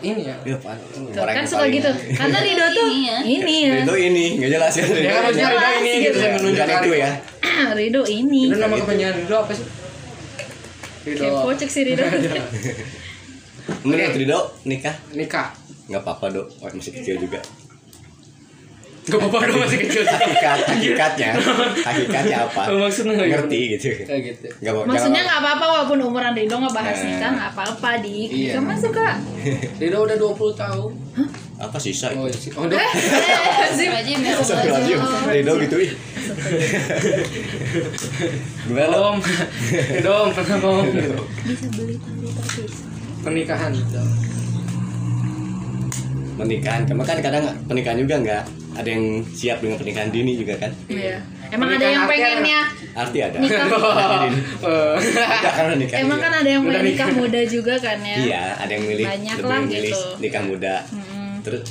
[0.00, 0.36] ini ya.
[0.44, 0.76] Iya, Pan.
[1.16, 1.88] Kan suka gitu.
[2.16, 3.18] Karena Rido tuh Ini ya.
[3.24, 3.74] ini ya.
[3.84, 4.84] Ridho ini nggak jelas ya.
[4.88, 7.10] Ya kan maksudnya Rido ini gitu saya Bukan menunjukkan itu ya.
[7.80, 8.40] Rido ini.
[8.48, 9.66] itu nama kepanjangan Rido apa sih?
[11.08, 11.24] Rido.
[11.28, 12.04] Kepo cek si Rido.
[13.84, 14.96] Menurut Ridho nikah?
[15.12, 15.52] Nikah.
[15.92, 16.46] Nggak apa-apa dok.
[16.72, 17.40] Masih kecil juga
[19.08, 21.28] Gak apa-apa dong masih kecil hakikat hakikatnya
[21.80, 25.98] hakikatnya apa Oh, maksudnya nggak ngerti gitu Kayak gitu nggak mau Maksudnya nggak apa-apa walaupun
[26.02, 27.08] umuran Rido nggak bahas Nah.
[27.08, 28.16] nikah nggak apa-apa di.
[28.28, 28.52] Iya.
[28.54, 29.08] Kamu suka.
[29.80, 30.90] Rido udah 20 tahun
[31.58, 32.50] apa sisa Oh, itu sih.
[32.54, 32.78] oh, udah.
[32.78, 34.38] Astagfirullahaladzim, ya Allah.
[34.38, 35.92] Astagfirullahaladzim Ridho gitu ih
[38.64, 38.96] gimana?
[39.08, 39.16] Om,
[39.90, 40.84] Rido om, kenapa om?
[40.86, 42.72] Bisa beli tali terpis.
[43.18, 44.02] Pernikahan gitu.
[46.38, 48.42] pernikahan karena kan kadang pernikahan juga nggak
[48.78, 50.70] ada yang siap dengan pernikahan dini juga kan?
[50.86, 51.18] Iya.
[51.50, 52.60] Emang ada yang pengennya
[52.94, 53.36] arti ada.
[53.40, 53.66] Nikah.
[54.98, 57.08] Enggak, karena nikah Emang kan ada yang pengen nikah.
[57.10, 58.16] muda juga kan ya.
[58.20, 60.00] iya ada yang milih Banyak lebih lah milih gitu.
[60.22, 60.74] nikah muda.
[61.42, 61.62] Terus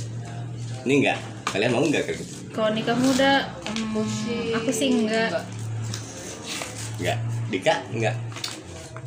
[0.84, 1.18] ini enggak?
[1.48, 3.32] Kalian mau enggak kayak gitu Kalau nikah muda,
[3.70, 5.30] hmm, aku sih enggak.
[6.98, 7.18] Enggak.
[7.48, 8.14] Dika enggak?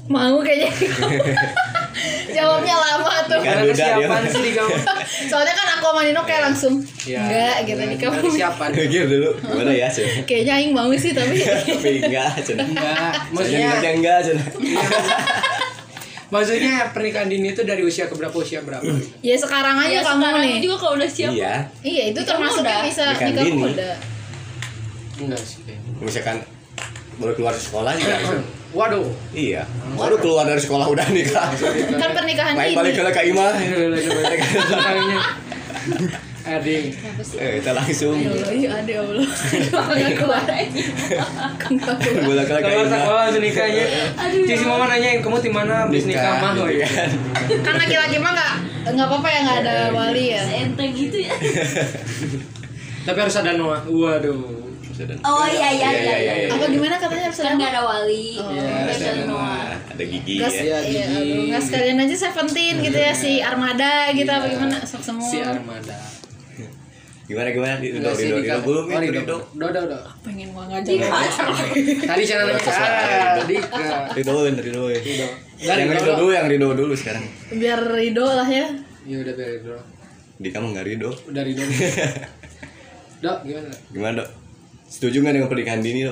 [0.07, 0.71] Mau kayaknya.
[2.37, 3.37] Jawabnya lama tuh.
[3.37, 4.75] Nikah Karena kesiapan sih di kamu.
[5.29, 7.19] Soalnya kan aku sama Nino kayak langsung Iya.
[7.19, 8.29] enggak gitu nikah Karena muda.
[8.29, 8.69] Kesiapan.
[8.73, 10.07] Mikir dulu gimana ya Cen?
[10.23, 12.57] Kayaknya aing mau sih tapi tapi enggak Cen.
[12.57, 14.37] Enggak, Maksudnya enggak Cen.
[16.27, 18.87] maksudnya pernikahan dini itu dari usia ke berapa usia berapa?
[19.19, 20.59] ya sekarang aja Ya, kamu sekarang nih.
[20.61, 23.89] juga kalau udah siap iya Iya, itu termasuk bisa Nikah muda.
[25.19, 25.91] Enggak sih kayaknya.
[25.99, 26.37] misalkan
[27.21, 28.17] baru keluar sekolah juga
[28.77, 29.07] Waduh.
[29.31, 31.47] iya baru keluar dari sekolah udah nikah
[31.93, 33.47] kan pernikahan main ini balik ke Kak Ima
[36.41, 36.89] Ading.
[37.37, 39.29] eh kita langsung Ya Allah, iya ada ya Allah.
[39.93, 40.41] Nggak keluar.
[42.25, 43.85] Bola ke Kak Kalau Ima sekolah tuh nikahnya.
[44.41, 46.81] Cici mama nanyain kamu di mana habis nikah mah gitu woy.
[46.81, 47.09] kan.
[47.77, 48.53] Laki-laki mah nggak
[48.89, 50.41] nggak apa-apa ya nggak ada wali ya.
[50.65, 51.33] enteng gitu ya
[53.05, 53.85] Tapi harus ada Noah.
[53.85, 54.60] Waduh.
[55.21, 56.49] Oh iya iya Iya, iya, iya iya.
[56.49, 57.55] Apa gimana katanya harus kan ada?
[57.55, 61.17] nggak ada wali Iya, Nggak ada ada Noah ada gigi Gas, ya Iya, iya, gigi.
[61.31, 65.25] aduh, nggak sekalian aja Seventeen gitu ya si Armada gitu apa gimana sok semua.
[65.25, 65.97] Si Armada.
[67.29, 68.59] gimana gimana di Rido Rido nikah.
[68.59, 69.11] belum Oh, ya Rido.
[69.15, 70.01] Rido Udah, udah, udah.
[70.21, 70.99] Pengen gua ngajak.
[72.01, 72.47] Tadi channel.
[72.59, 75.27] Tadi ke Rido Rido Rido.
[75.61, 78.67] yang Rido dulu yang Rido dulu sekarang Biar Rido lah ya.
[79.01, 79.77] Iya udah dari Rido.
[80.35, 81.61] di kamu nggak Rido Udah Rido.
[83.21, 83.69] Dok, gimana?
[83.93, 84.29] Gimana dok
[84.91, 86.03] setuju nggak dengan pernikahan dini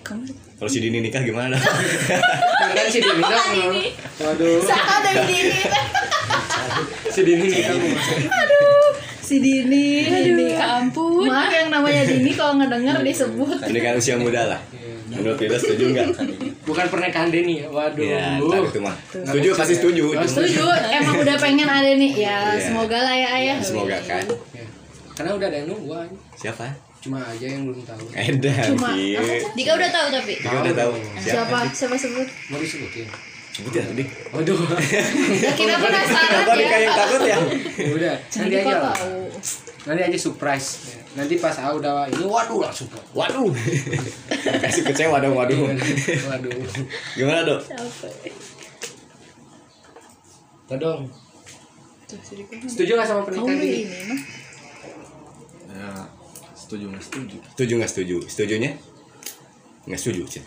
[0.00, 0.22] Kamu
[0.56, 1.56] kalau si dini nikah gimana
[2.70, 3.44] Kan si Dini dok.
[4.20, 4.60] Waduh.
[4.62, 5.62] Saka dari Dini.
[7.08, 7.74] Si Dini nikah.
[9.20, 11.24] Si Dini, Dini ampun.
[11.24, 13.56] Maaf yang namanya Dini kalau ngedenger disebut.
[13.60, 14.60] pernikahan usia muda lah
[15.08, 16.06] menurut Rido setuju nggak
[16.62, 17.66] Bukan pernikahan Deni ya.
[17.68, 17.98] Waduh.
[18.00, 20.62] ya ntar itu mah setuju pasti setuju Oh, Setuju,
[20.92, 22.12] emang udah pengen ada nih.
[22.12, 22.62] Ya, Iya.
[22.62, 23.58] semoga lah ya ayah.
[23.58, 24.22] semoga kan
[24.52, 24.62] Ya.
[25.12, 26.14] Karena udah ada yang nunggu aja.
[26.36, 26.70] siapa
[27.00, 28.04] Cuma aja yang belum tahu.
[28.28, 29.34] Edan Cuma, apa?
[29.52, 31.58] Dika udah tahu tapi Dika udah tahu Siapa?
[31.70, 32.28] Siapa sebut?
[32.48, 33.08] Mau disebutin?
[33.50, 34.56] sebut ya tadi Waduh.
[35.34, 36.78] Ya, kita penasaran kenapa Dika ya.
[36.78, 37.36] yang takut ya
[37.90, 38.14] udah.
[38.22, 39.20] Jadi Nanti aja tahu.
[39.80, 40.68] Nanti aja surprise.
[41.10, 42.86] Nanti pas A udah ini waduh langsung.
[43.10, 43.50] waduh
[44.62, 46.52] kasih kecewa dong waduh Waduh.
[47.16, 47.60] gimana dok
[50.66, 51.02] Todong.
[52.62, 54.14] Setuju gak sama pernikahan ini ya
[56.70, 58.70] setuju nggak setuju setuju nggak setuju setujunya
[59.80, 60.44] nggak setuju Cid.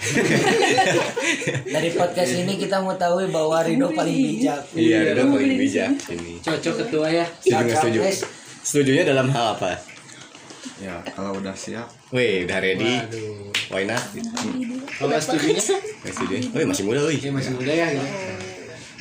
[1.75, 4.61] Dari podcast ini kita mau tahu bahwa Rido paling bijak.
[4.71, 7.25] iya Rido paling bijak ini Cocok ketua ya.
[7.35, 8.19] setuju nggak setuju Guys.
[8.63, 9.75] setujunya dalam hal apa
[10.79, 13.51] ya kalau udah siap Wih, udah ready Waduh.
[13.69, 13.99] why not
[14.93, 15.59] Kalau setujunya?
[15.59, 17.87] setuju Wih, masih muda wih Ya masih muda ya.
[17.89, 18.05] Gitu.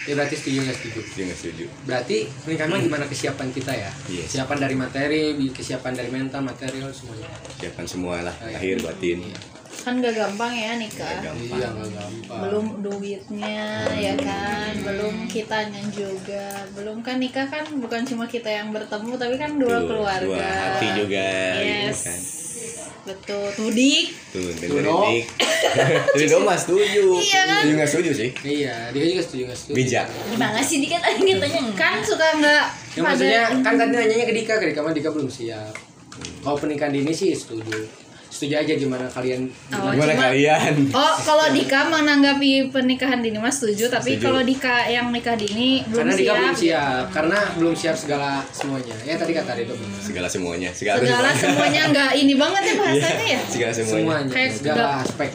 [0.03, 1.01] Ya berarti setuju nggak setuju?
[1.01, 3.91] setuju nggak setuju Berarti pernikahan mah gimana kesiapan kita ya?
[4.07, 4.27] Yes.
[4.29, 7.31] Kesiapan dari materi, kesiapan dari mental, material semuanya.
[7.55, 9.23] siapkan semua lah lahir batin
[9.73, 11.19] Kan gak gampang ya nikah.
[11.21, 12.39] gampang Iya nggak gampang.
[12.41, 18.71] belum duitnya ya kan belum kitanya juga belum kan nikah kan bukan cuma kita yang
[18.71, 21.27] bertemu tapi kan dua Tuh, keluarga dua hati juga
[21.59, 22.21] yes gitu kan.
[23.03, 23.47] Betul.
[23.59, 27.07] Tuh dik tuh dengerin Tuh, dik mah setuju.
[27.19, 27.61] Iya kan?
[27.63, 28.31] setuju nggak setuju sih?
[28.43, 29.75] Iya, dia juga setuju nggak setuju.
[29.77, 30.07] bijak.
[30.31, 30.97] Gimana sih Dika?
[30.99, 34.93] Tadi katanya kan suka nggak Ya maksudnya kan tadi nanyanya ke Dika, ke Dika mah
[34.93, 35.73] Dika belum siap.
[36.43, 38.02] Kalau pernikahan dini sih setuju.
[38.33, 43.55] Setuju aja gimana kalian Oh, gimana cuma- kalian Oh, kalau Dika menanggapi pernikahan dini mas
[43.55, 44.25] setuju, tapi Setuju.
[44.25, 46.37] kalau Dika yang nikah dini belum karena Dika siap.
[46.39, 48.97] belum siap, karena belum siap segala semuanya.
[49.03, 49.77] Ya tadi kata benar.
[50.01, 53.41] segala semuanya segala, Segala semuanya nggak ini banget ya bahasanya ya.
[53.47, 55.31] segala semuanya Semuanya, Kayak segala gak- aspek.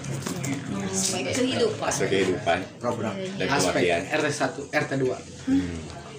[1.30, 4.41] kehidupan aspek kehidupan program dan Aspek kematian RT1,
[4.74, 5.04] RT2.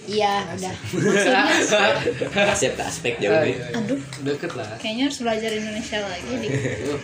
[0.09, 0.75] Iya udah
[2.49, 3.77] aspek aspek jauh deh iya, iya.
[3.77, 4.01] Aduh.
[4.25, 4.65] Deket lah.
[4.81, 6.51] Kayaknya harus belajar Indonesia lagi nih.
[6.81, 7.01] Tuh.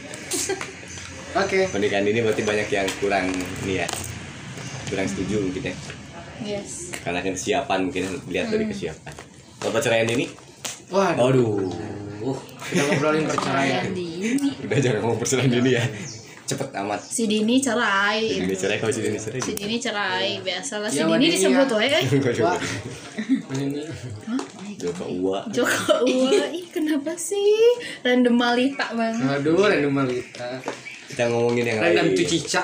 [1.44, 1.66] Oke.
[1.68, 3.26] pernikahan ini berarti banyak yang kurang
[3.62, 3.86] ini ya
[4.88, 5.74] kurang setuju mungkin ya
[6.42, 6.90] Yes.
[7.00, 9.14] karena kan kesiapan mungkin lihat dari kesiapan
[9.58, 10.26] kalau perceraian ini
[10.90, 11.28] Waduh.
[11.30, 11.54] aduh
[12.24, 12.32] Uh,
[12.64, 13.84] kita ngobrolin perceraian.
[14.64, 15.84] udah jangan ngomong perceraian dini ya
[16.44, 18.36] cepet amat Si Dini cerai.
[18.36, 21.74] ini cerai kalau si dini cerai Si Dini cerai, biasalah si Ya, Dini disebut ya.
[21.74, 22.04] wae eh.
[22.40, 22.60] Wah.
[23.54, 23.82] Ini
[24.76, 27.48] Joko Uwa Joko Uwa, ih kenapa sih?
[28.02, 29.40] Random malita banget.
[29.40, 30.60] Aduh, random Malita.
[31.04, 32.62] kita ngomongin yang Random lain tuh cica.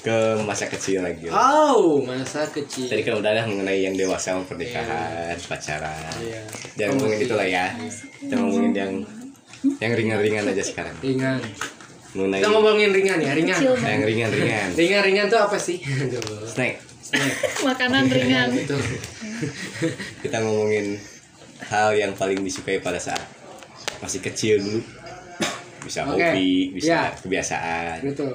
[0.00, 2.86] ke masa kecil lagi Oh, masa kecil.
[2.86, 6.40] tadi kan udah mengenai yang dewasa pernikahan pacaran Iya.
[6.78, 7.66] jangan ngomongin itu lah ya
[8.20, 8.92] kita ngomongin yang
[9.78, 11.42] yang ringan-ringan aja sekarang Ringan.
[12.12, 13.58] Mengenai Kita ngomongin ringan ya, ringan.
[13.58, 15.78] Kecil yang ringan-ringan Ringan-ringan tuh apa sih?
[16.44, 17.32] Snack Snack.
[17.62, 18.48] Makanan ringan.
[18.54, 18.76] Itu.
[20.20, 20.96] kita ngomongin
[21.64, 23.22] hal yang paling disukai pada saat
[23.98, 24.80] masih kecil dulu
[25.82, 26.14] bisa Oke.
[26.22, 27.02] hobi bisa Ya.
[27.16, 28.26] kebiasaan Itu.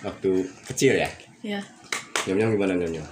[0.00, 0.30] waktu
[0.66, 1.08] kecil ya
[1.40, 1.60] Ya.
[2.24, 3.08] nyom nyom gimana nyom nyom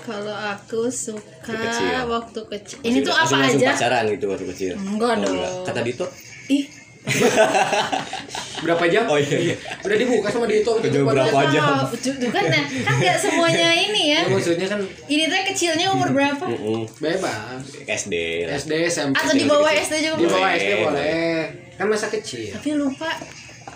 [0.00, 1.92] Kalau aku suka Waktu kecil.
[2.08, 2.78] waktu kecil.
[2.80, 3.68] Ini tuh apa langsung, aja?
[3.70, 5.36] pacaran gitu waktu kecil Enggak Oh, dong.
[5.62, 6.06] kata Dito
[6.48, 6.64] Ih,
[8.60, 9.08] Berapa jam?
[9.08, 10.76] oh iya iya Udah dibuka sama Dito.
[10.76, 14.20] Udah berapa jam wow, ju- ju- kan nah, kan nggak semuanya ini ya.
[14.20, 16.44] Ya, maksudnya kan Ini teh kecilnya umur berapa?
[16.44, 16.84] Mm-mm.
[16.94, 17.64] bebas.
[17.82, 19.16] SD lah SD, SMP.
[19.16, 21.38] Atau di bawah SD juga Di bawah Boleh, SD boleh.
[21.74, 22.52] Kan masa kecil.
[22.52, 23.10] Tapi lupa.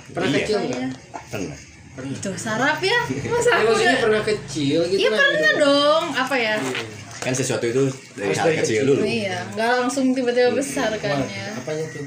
[0.07, 0.39] Pernah Iya.
[0.39, 0.93] kecil enggak?
[1.95, 5.63] pernah itu sarap ya masa Ya, maksudnya pernah kecil gitu Iya pernah gitu.
[5.63, 6.55] dong apa ya
[7.23, 8.83] kan sesuatu itu dari hal kecil.
[8.85, 12.03] dulu iya nggak langsung tiba-tiba besar kan ya Apanya tuh?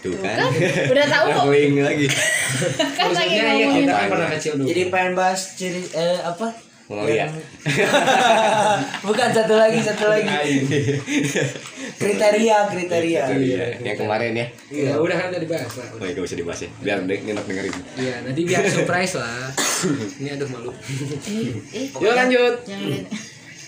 [0.00, 0.50] Tuh kan kan
[0.92, 2.06] udah tahu Traveling lagi
[2.98, 4.66] kan lagi Maksudnya ya ngomongin kita kan pernah kecil dulu.
[4.66, 6.48] Jadi pengen bahas ciri eh apa?
[6.90, 7.30] mau lihat
[9.06, 10.26] Bukan satu lagi, satu lagi.
[11.94, 13.22] kriteria, kriteria.
[13.30, 15.86] Iya, yang kemarin ya Iya, udah kan udah dibahas lah.
[15.92, 19.54] oh gak usah dibahas ya biar dek nyenok dengerin Iya, nanti biar surprise lah.
[20.18, 20.74] Ini aduh malu.
[21.70, 22.54] eh, Yuk lanjut.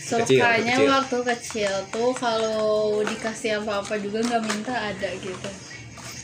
[0.03, 2.61] sukanya waktu kecil tuh kalau
[3.01, 5.49] dikasih apa-apa juga nggak minta ada gitu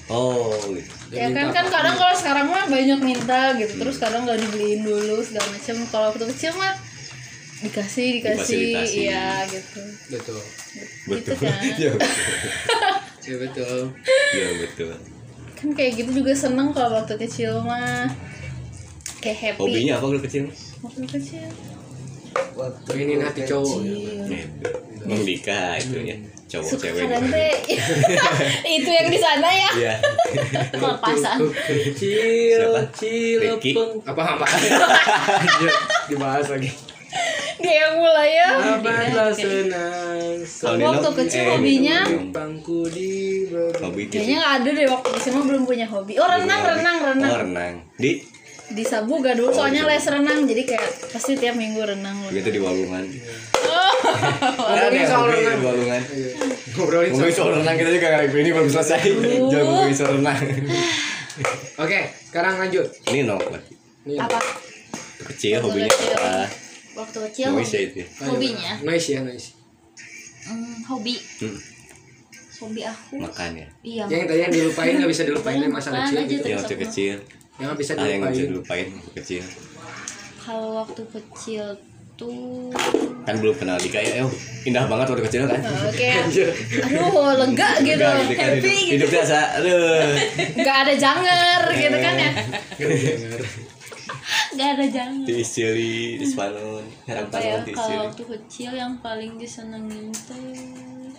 [0.08, 0.92] oh gitu.
[1.12, 5.20] ya kan kan kadang kalau sekarang mah banyak minta gitu terus kadang nggak dibeliin dulu
[5.20, 6.74] segala macam kalau waktu kecil mah
[7.58, 9.82] dikasih dikasih iya gitu.
[10.14, 10.38] Betul.
[11.10, 11.16] betul.
[11.18, 11.62] Gitu kan.
[11.82, 12.06] ya betul.
[13.28, 13.92] Ya betul.
[14.32, 14.92] ya betul.
[15.52, 18.08] Kan kayak gitu juga seneng kalau waktu kecil mah.
[19.20, 19.60] Kayak happy.
[19.68, 20.44] Hobinya apa kalau kecil?
[20.80, 21.48] Waktu kecil.
[22.56, 23.84] Waktu Mainin hati cowok.
[24.32, 24.46] Eh,
[25.04, 26.16] Bang Dika itu ya
[26.48, 27.60] cowok suka cewek
[28.80, 29.70] itu yang di sana ya?
[29.76, 29.94] Iya.
[30.72, 33.38] kelepasan Kecil, kecil.
[34.08, 34.46] Apa apa?
[36.08, 36.72] Dibahas lagi.
[37.58, 38.48] dia yang mulai ya?
[38.78, 40.38] Abadlah senang.
[40.78, 41.98] Waktu kecil eh, hobinya?
[42.06, 43.12] di
[43.82, 46.16] hobi kayaknya nggak ada deh waktu kecil mah belum punya hobi.
[46.16, 47.30] Oh renang renang renang.
[47.34, 47.74] Oh renang.
[47.98, 48.22] Di?
[48.68, 53.04] Di Sabuga dulu soalnya les renang jadi kayak pasti tiap minggu renang gitu di walungan
[53.98, 55.56] Ngomongin Ada soal renang.
[55.56, 56.02] di walungan
[56.72, 59.00] Ngobrolin ngomongin soal renang kita juga kali ini belum selesai.
[59.48, 60.38] Jangan ngomongin soal renang.
[61.78, 62.86] Oke, sekarang lanjut.
[63.06, 63.74] ini no lagi
[64.16, 64.38] apa?
[65.28, 66.10] Kecil Waktu hobinya kecil.
[66.12, 66.34] apa?
[66.96, 68.06] Waktu kecil Noise ya itu ya?
[68.24, 68.72] Hobinya?
[68.82, 69.48] Noise ya, noise.
[70.44, 71.14] hmm, hobi.
[71.38, 71.58] Hmm,
[72.58, 73.14] hobi aku.
[73.20, 73.66] Makan ya?
[73.82, 76.46] Iya Yang tadi yang dilupain nggak bisa dilupain masa kecil gitu.
[76.48, 77.14] yang waktu kecil.
[77.54, 78.46] Yang nggak bisa ah yang bisa dilupain.
[78.48, 79.42] dilupain waktu kecil.
[80.40, 81.64] Kalau waktu kecil
[82.18, 82.74] tuh
[83.28, 84.32] kan belum kenal Dika ya oh,
[84.64, 85.60] indah banget waktu kecil kan.
[85.60, 86.08] Oke.
[86.88, 88.00] Aduh lega gitu.
[88.00, 88.92] Enggak, gitu kan happy hidup, gitu.
[88.96, 90.16] hidup biasa aduh.
[90.56, 92.30] Nggak ada janger gitu kan ya.
[94.56, 101.12] Nggak ada jangan diistili dispanon harap apa ya kalau waktu kecil yang paling disenengin teh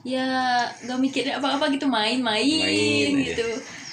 [0.00, 3.26] ya gak mikirin apa-apa gitu main-main Main aja.
[3.30, 3.48] gitu.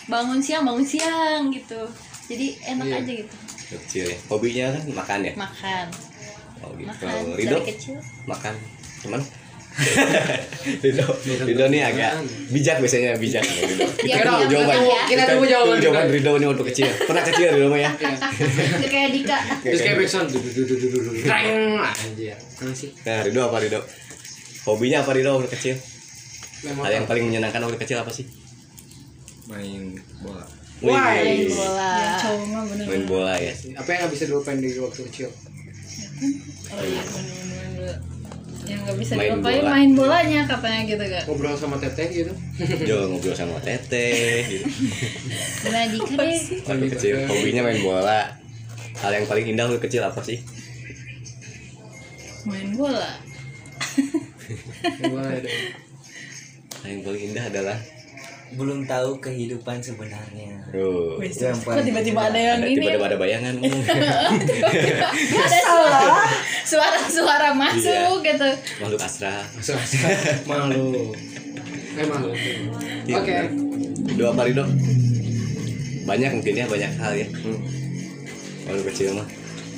[0.07, 1.83] bangun siang bangun siang gitu
[2.28, 2.97] jadi enak Iya.
[2.97, 3.34] aja gitu.
[3.69, 4.17] Kecil ya.
[4.28, 5.34] Hobinya kan makan ya?
[5.36, 5.86] Makan.
[6.57, 6.88] Oh gitu.
[6.88, 7.11] Makan.
[7.34, 7.95] Rido kecil.
[8.23, 8.53] Makan.
[8.99, 9.21] Cuman
[10.84, 11.05] Rido
[11.43, 12.11] Rido nih agak
[12.49, 13.45] bijak biasanya bijak.
[13.61, 14.75] Rido Ya, kita tunggu jawaban.
[14.82, 15.01] ya.
[15.05, 16.32] Kita tunggu jawaban tunggu jawaban Rido.
[16.34, 16.88] Nih waktu kecil.
[16.99, 17.91] Pernah kecil Rido mah ya?
[18.91, 19.38] Kayak Dika.
[19.61, 21.78] Terus kayak du- Dreng.
[21.78, 22.38] Anjir.
[23.03, 23.80] Nah Rido apa Rido
[24.65, 25.75] hobinya apa Rido waktu kecil?
[26.57, 28.25] Hal yang paling menyenangkan waktu kecil apa sih?
[29.45, 30.43] Main bola
[30.78, 31.89] Wih, main bola.
[31.97, 32.86] ya cowok mah bener.
[32.86, 33.53] Main bola ya.
[33.75, 35.30] Apa yang nggak bisa dilupain di waktu kecil?
[36.67, 37.01] oh iya.
[38.67, 39.71] yang nggak bisa Main dilupain bola.
[39.71, 42.32] main bolanya katanya gitu kan Ngobrol sama teteh gitu.
[42.84, 44.65] Jo ngobrol sama teteh gitu.
[45.71, 46.38] nah Dika deh.
[46.67, 48.21] Waktu kecil hobinya main bola.
[48.97, 50.41] Hal yang paling indah waktu kecil apa sih?
[52.45, 53.17] Main bola.
[55.01, 55.57] Boleh deh.
[56.78, 57.78] hal yang paling indah adalah
[58.55, 60.55] Belum tahu kehidupan sebenarnya.
[60.71, 63.53] oh, Itu yang paling tiba-tiba ada yang ada ini tiba-tiba ada bayangan
[65.43, 66.01] ada suara
[66.63, 69.43] suara-suara masuk gitu makhluk astral
[70.47, 71.11] Malu.
[71.97, 72.29] Eh malu.
[73.09, 73.33] Iya, Oke.
[73.33, 73.45] benar.
[74.21, 74.69] Doa apa Rido?
[76.05, 77.25] Banyak mungkin ya, banyak hal ya.
[77.25, 77.57] Hmm.
[78.69, 79.25] Waktu kecil mah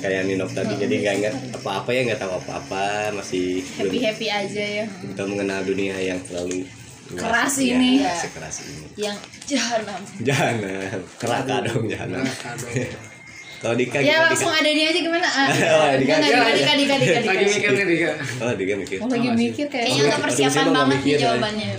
[0.00, 4.26] kayak Ninok tadi jadi nggak ingat apa-apa ya nggak tahu apa-apa masih happy belum happy
[4.32, 6.64] aja ya kita mengenal dunia yang terlalu
[7.18, 7.92] keras ya, ini.
[8.02, 8.86] ya, sekeras ini.
[8.94, 9.18] Yang
[9.50, 10.00] jahanam.
[10.22, 10.98] Jahanam.
[11.02, 12.22] Neraka dong jahanam.
[13.60, 14.64] Kalau Dika ya langsung Dika.
[14.64, 15.28] ada dia aja gimana?
[15.28, 17.20] Ah oh, Dika Dika Dika Dika Dika.
[17.28, 18.10] Lagi mikir nih Dika.
[18.40, 18.98] Oh Dika mikir.
[19.04, 21.70] Oh, lagi mikir kayaknya udah persiapan banget nih jawabannya.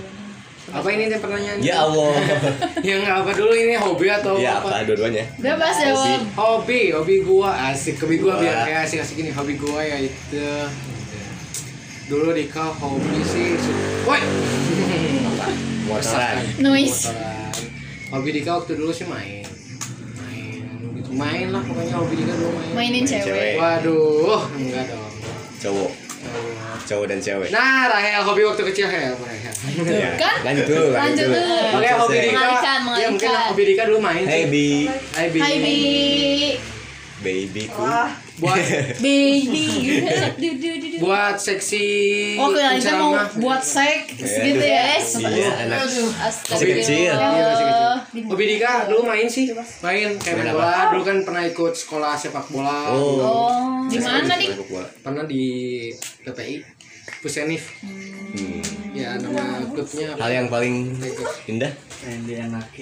[0.71, 1.57] Apa ini yang pertanyaan?
[1.59, 2.15] Ya Allah.
[2.87, 4.71] Yang apa dulu ini hobi atau ya, apa?
[4.71, 4.87] apa?
[4.87, 5.27] Dua-duanya.
[5.35, 6.13] Bebas ya hobi.
[6.31, 7.51] hobi hobi gua.
[7.73, 8.45] Asik hobi gua, gua.
[8.45, 10.47] biar kayak asik asik ini hobi gua ya itu
[12.11, 13.55] dulu Dika hobi sih.
[14.03, 14.19] Woi.
[15.87, 17.07] motoran noise.
[18.09, 19.47] Hobi Dika waktu dulu sih main.
[20.19, 20.59] Main
[20.93, 21.09] gitu.
[21.13, 22.71] Main lah pokoknya hobi Dika dulu main.
[22.75, 23.23] mainin cewek.
[23.23, 25.13] cewek Waduh, enggak dong.
[25.57, 25.91] cowok
[26.83, 29.15] cowok dan cewek Nah, Rahel hobi waktu kecil Rahel.
[29.15, 29.53] Rahel.
[29.87, 30.11] ya.
[30.19, 30.35] kan?
[30.43, 31.55] lanjut dulu Lanjut dulu.
[31.71, 32.15] Oke, hobi.
[32.17, 32.31] Dika.
[32.33, 33.47] Mengalihkan, Ya mungkin mengalihkan.
[33.47, 34.23] hobi Dika dulu main.
[34.25, 34.43] Hey.
[34.45, 34.65] Bi
[35.15, 35.39] Hai Bi.
[35.39, 35.75] Hai Bi
[37.21, 37.85] babyku
[38.37, 38.57] Buat
[39.03, 39.65] baby.
[40.97, 41.87] Buat seksi
[42.37, 43.27] Oh kalian mau penceramah.
[43.37, 44.97] buat seks gitu ya.
[44.97, 47.11] Iya anak masih kecil.
[47.11, 47.49] Iya.
[48.07, 49.51] Di- Oh Bidika dulu main sih.
[49.81, 50.93] Main kayak main bola.
[50.93, 52.87] Dulu kan pernah ikut sekolah sepak bola.
[52.89, 53.19] Oh.
[53.19, 54.55] Oh, di mana nih?
[55.01, 55.43] pernah di
[56.23, 56.63] PPI
[57.19, 57.67] Pusenif.
[58.31, 58.63] Hmm.
[58.91, 60.95] ya nama klubnya hal yang paling
[61.45, 61.71] indah?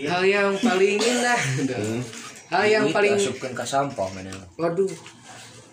[0.05, 1.39] Hal yang paling indah.
[2.47, 4.33] Hal yang paling Masukkan ke sampah mana.
[4.55, 4.89] waduh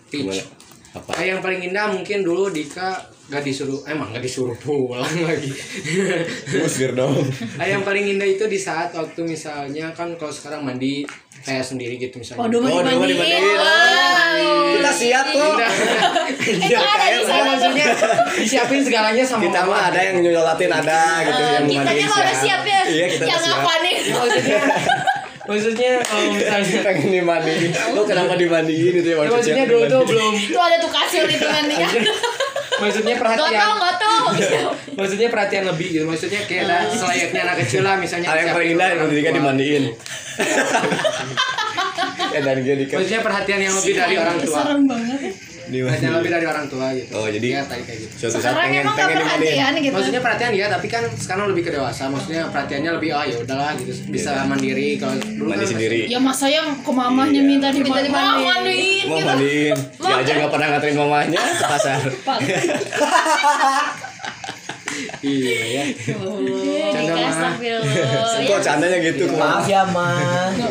[0.09, 0.43] gimana?
[0.93, 1.09] Apa?
[1.13, 2.95] Hal yang paling indah mungkin dulu Dika
[3.27, 5.51] gak disuruh emang gak disuruh pulang lagi.
[6.55, 7.21] Musir dong.
[7.55, 11.03] Hal yang paling indah itu di saat waktu misalnya kan kalau sekarang mandi
[11.39, 12.41] kayak sendiri gitu misalnya.
[12.41, 13.13] Oh, dulu dimandiin.
[13.13, 13.57] dimandiin.
[13.57, 14.73] Wow.
[14.73, 15.57] kita siap kok.
[16.47, 17.85] Iya kayak Saya maksudnya
[18.33, 22.37] disiapin segalanya sama kita mah ada yang nyolatin ada gitu yang Kitanya memandiin kalau udah
[22.37, 22.61] siap.
[22.63, 22.81] ya.
[22.85, 23.59] iya kita Yang siap.
[23.59, 24.57] maksudnya
[25.47, 27.71] maksudnya kalau misalnya pengen dimandiin.
[27.95, 29.63] Lo kenapa dimandiin itu ya maksudnya?
[29.65, 31.87] Dulu tuh belum Itu ada tuh kasur itu mandinya.
[32.77, 34.25] maksudnya Gak perhatian tau, gak tau.
[34.93, 36.05] maksudnya perhatian lebih gitu.
[36.05, 39.83] Maksudnya kayak ada selayaknya anak kecil lah misalnya hal yang paling indah orang ketika dimandiin.
[42.27, 44.59] Ya dan dia di maksudnya perhatian yang lebih dari orang tua.
[44.61, 45.46] Serem banget.
[45.69, 47.11] Perhatian lebih dari orang tua gitu.
[47.13, 48.13] Oh, jadi- ya tadi kayak gitu.
[48.17, 49.93] suatu saat Sekarang pengen emang pengen perhatian gitu.
[49.93, 52.03] maksudnya perhatian ya tapi kan sekarang lebih ke dewasa.
[52.07, 53.91] Maksudnya perhatiannya lebih oh ya udahlah gitu.
[54.07, 54.89] Bisa mandiri.
[54.95, 55.99] Kalau dulu mandi kan sendiri.
[56.05, 57.45] Ya masa yang ke mamahnya Iya.
[57.45, 58.11] minta Minta dimandiin.
[58.11, 59.27] Mah, mandiin mau gitu.
[59.27, 59.77] mandiin.
[59.97, 61.99] Dia aja nggak pernah nganterin mamanya ke pasar
[65.27, 65.83] iya ya
[66.87, 67.53] Canda Nikah mah.
[68.47, 70.17] kok candanya gitu Maaf ya, Ma.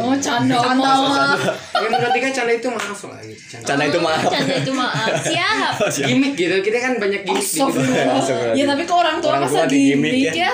[0.01, 1.37] Oh, canda mah.
[1.77, 3.67] ya berarti kan canda itu maaf lah gitu canda.
[3.69, 5.09] canda itu maaf Canda itu maaf.
[5.29, 5.73] Siap.
[5.77, 6.07] Oh, siap.
[6.09, 8.55] gimmick gitu kita kan banyak gimmick gitu Astagfirullah.
[8.57, 10.33] Ya tapi ke orang tua masa gimmick ya.
[10.35, 10.53] ya.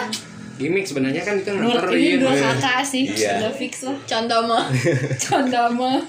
[0.58, 3.04] gimmick sebenarnya kan itu nganterin dua kakak sih.
[3.08, 3.48] Iya.
[3.48, 3.96] Udah fix lah.
[4.04, 4.64] Canda mah.
[5.24, 6.02] Canda mah.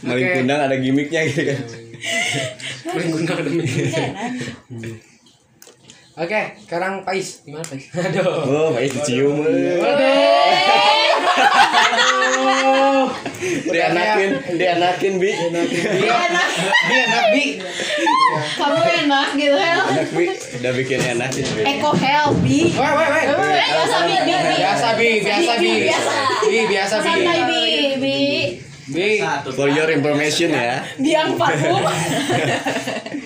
[0.00, 0.34] maling Oke.
[0.40, 1.60] kundang ada gimmicknya gitu kan
[2.96, 3.64] Main gundang demi
[6.14, 7.42] Oke, sekarang Pais.
[7.42, 7.90] Gimana Pais?
[8.06, 8.46] Aduh.
[8.46, 9.34] oh baik dicium.
[9.42, 9.82] Aduh.
[13.66, 15.50] dianakin dianakin bi Dia
[16.30, 16.46] enak.
[16.86, 17.44] Dia enak, Bi.
[18.54, 19.74] Kamu enak gitu ya.
[19.90, 22.70] enak bi udah bikin enak gitu Eko healthy.
[22.78, 23.22] Woi, woi, woi.
[23.26, 24.54] Eh, biasa bi, bi, bi.
[24.54, 25.08] Biasa, Bi.
[25.18, 25.70] Biasa, Bi.
[25.82, 26.14] Biasa.
[26.46, 27.06] Bi, biasa, Bi.
[27.10, 27.62] Santai bi,
[27.98, 28.18] bi.
[28.84, 29.18] Bi.
[29.56, 31.82] for your information ya Biang parfum.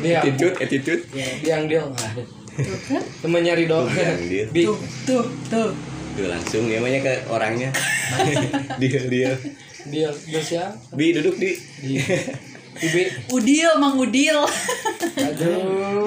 [0.00, 0.18] Dia.
[0.24, 1.02] attitude attitude
[1.44, 1.82] Yang dia.
[3.18, 3.86] Temennya Rido.
[3.86, 4.66] yang dia Bi.
[4.66, 4.78] Tuh,
[5.46, 5.70] tuh.
[6.14, 7.70] Tuh, langsung dia namanya ke orangnya
[8.82, 9.30] dia dia
[9.88, 10.10] Dia.
[10.12, 10.74] Dia siapa?
[10.92, 11.96] bi duduk di Di.
[12.78, 13.02] Di, Bi.
[13.28, 14.38] Udil, Mang Udil.
[15.18, 16.06] Aduh.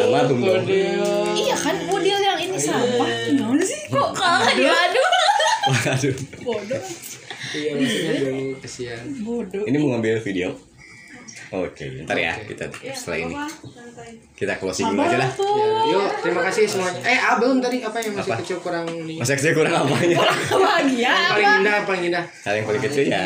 [0.00, 1.06] almarhum dong Udil.
[1.34, 3.06] iya kan Udil yang ini sampah.
[3.28, 3.78] Gimana sih?
[3.86, 5.02] Kok Kalau diadu.
[5.64, 6.82] waduh bodoh?
[7.54, 9.02] Iya, maksudnya dulu kesian.
[9.22, 9.62] Bodoh.
[9.64, 10.48] ini mau ngambil video
[11.50, 13.34] oke ntar ya kita setelah ini.
[14.34, 15.30] kita closing dulu aja lah.
[15.30, 17.00] Ya, yuk, terima kasih semuanya.
[17.00, 18.40] Eh, ah, belum tadi apa yang masih Apa?
[18.40, 19.16] kecil kurang nih?
[19.16, 20.16] masa saya kurang apanya
[20.50, 21.58] Bahagia Yang paling apa?
[21.58, 22.24] indah, paling indah.
[22.42, 23.24] hal yang paling kecil ya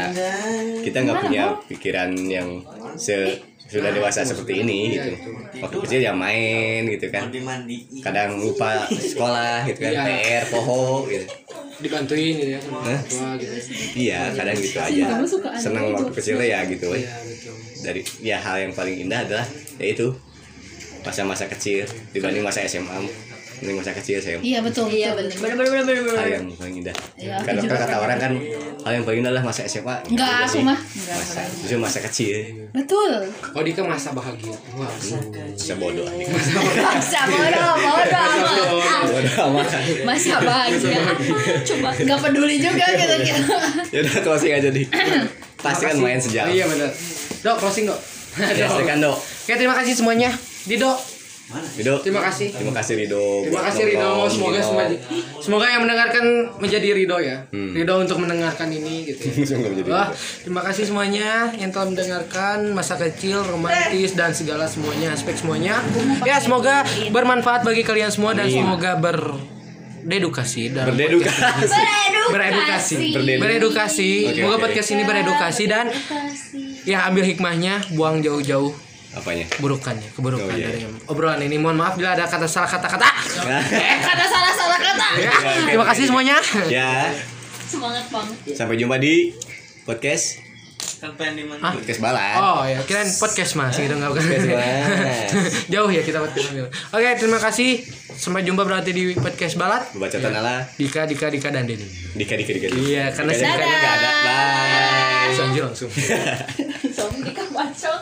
[0.81, 2.49] kita nggak punya pikiran yang
[2.95, 3.17] se
[3.65, 5.13] sudah dewasa seperti ini gitu.
[5.61, 7.29] waktu kecil ya main gitu kan.
[8.01, 9.93] Kadang lupa sekolah gitu kan.
[9.93, 10.03] Iya.
[10.09, 11.29] PR poho gitu
[11.79, 13.55] Dibantuin gitu ya sama orang tua gitu.
[13.95, 15.05] iya kadang gitu aja
[15.55, 16.91] senang waktu kecilnya ya gitu.
[16.91, 17.55] Iya, betul.
[17.87, 19.47] dari ya hal yang paling indah adalah
[19.79, 20.11] yaitu
[21.07, 22.99] masa-masa kecil dibanding masa SMA
[23.59, 24.87] mending masa kecil saya Iya betul.
[24.87, 26.17] Iya betul, bener bener bener bener bener.
[26.17, 28.33] hal yang paling indah Iya, karena aku juga kata orang kan
[28.79, 30.79] hal yang paling indah adalah masa SMA Enggak, aku mah.
[30.79, 32.37] masa justru masa kecil
[32.69, 33.13] Betul.
[33.51, 34.53] Oh, Dika masa bahagia.
[34.77, 36.05] Wah, bisa bodoh.
[36.05, 38.29] Masa bodoh, bodoh
[39.09, 39.69] bodoh amat
[40.05, 41.01] Masa bahagia.
[41.65, 41.89] Coba.
[41.97, 43.43] Gak peduli juga gitu gitu.
[43.89, 44.85] ya udah closing aja di
[45.65, 46.93] pasti kan main sejam Oh, iya benar.
[47.41, 47.99] Dok, closing, Dok.
[48.37, 50.31] ya silakan dok Oke, terima kasih semuanya.
[50.63, 50.93] Dido,
[51.49, 52.53] Rido terima kasih.
[52.53, 54.99] terima kasih Rido Terima kasih Rido, semoga semuanya,
[55.41, 56.25] semoga yang mendengarkan
[56.61, 57.49] menjadi Rido ya.
[57.49, 57.73] Hmm.
[57.73, 59.33] Rido untuk mendengarkan ini gitu.
[59.33, 59.45] Ya.
[59.49, 60.09] Semoga menjadi Wah,
[60.45, 65.81] terima kasih semuanya yang telah mendengarkan masa kecil, romantis dan segala semuanya, aspek semuanya.
[66.29, 71.41] Ya, semoga bermanfaat bagi kalian semua dan semoga berdedukasi dan berdedukasi
[72.29, 72.97] beredukasi.
[73.17, 73.41] Berdedukasi.
[73.41, 74.11] Beredukasi.
[74.29, 74.65] Oke, Semoga oke.
[74.69, 75.87] podcast ini beredukasi dan
[76.85, 78.88] ya ambil hikmahnya, buang jauh-jauh
[79.19, 80.69] apanya burukannya, keburukan Oh, iya.
[80.69, 81.57] dari obrolan ini.
[81.57, 83.09] Mohon maaf bila ada kata salah kata-kata.
[84.09, 85.07] Kata salah salah kata.
[85.17, 85.91] Ya, oke, terima oke.
[85.91, 86.37] kasih semuanya.
[86.67, 87.11] ya
[87.65, 88.37] Semangat banget.
[88.55, 89.35] sampai jumpa di
[89.83, 90.41] podcast
[90.99, 91.73] Hah?
[91.73, 94.19] podcast balat Oh ya, kirain podcast mas gitu nggak bukan.
[94.21, 95.31] Podcast Mas.
[95.73, 96.49] Jauh ya kita podcast.
[96.91, 97.87] Oke, terima kasih.
[98.11, 99.87] Sampai jumpa berarti di podcast balat.
[99.93, 101.87] Bacaan ala Dika, Dika, Dika dan Denny.
[102.17, 105.91] Dika Dika Dika Iya, karena Dika, saya Dika, Dika, ada bye langsung aja langsung.
[106.89, 108.01] Soalnya dikasih bacot.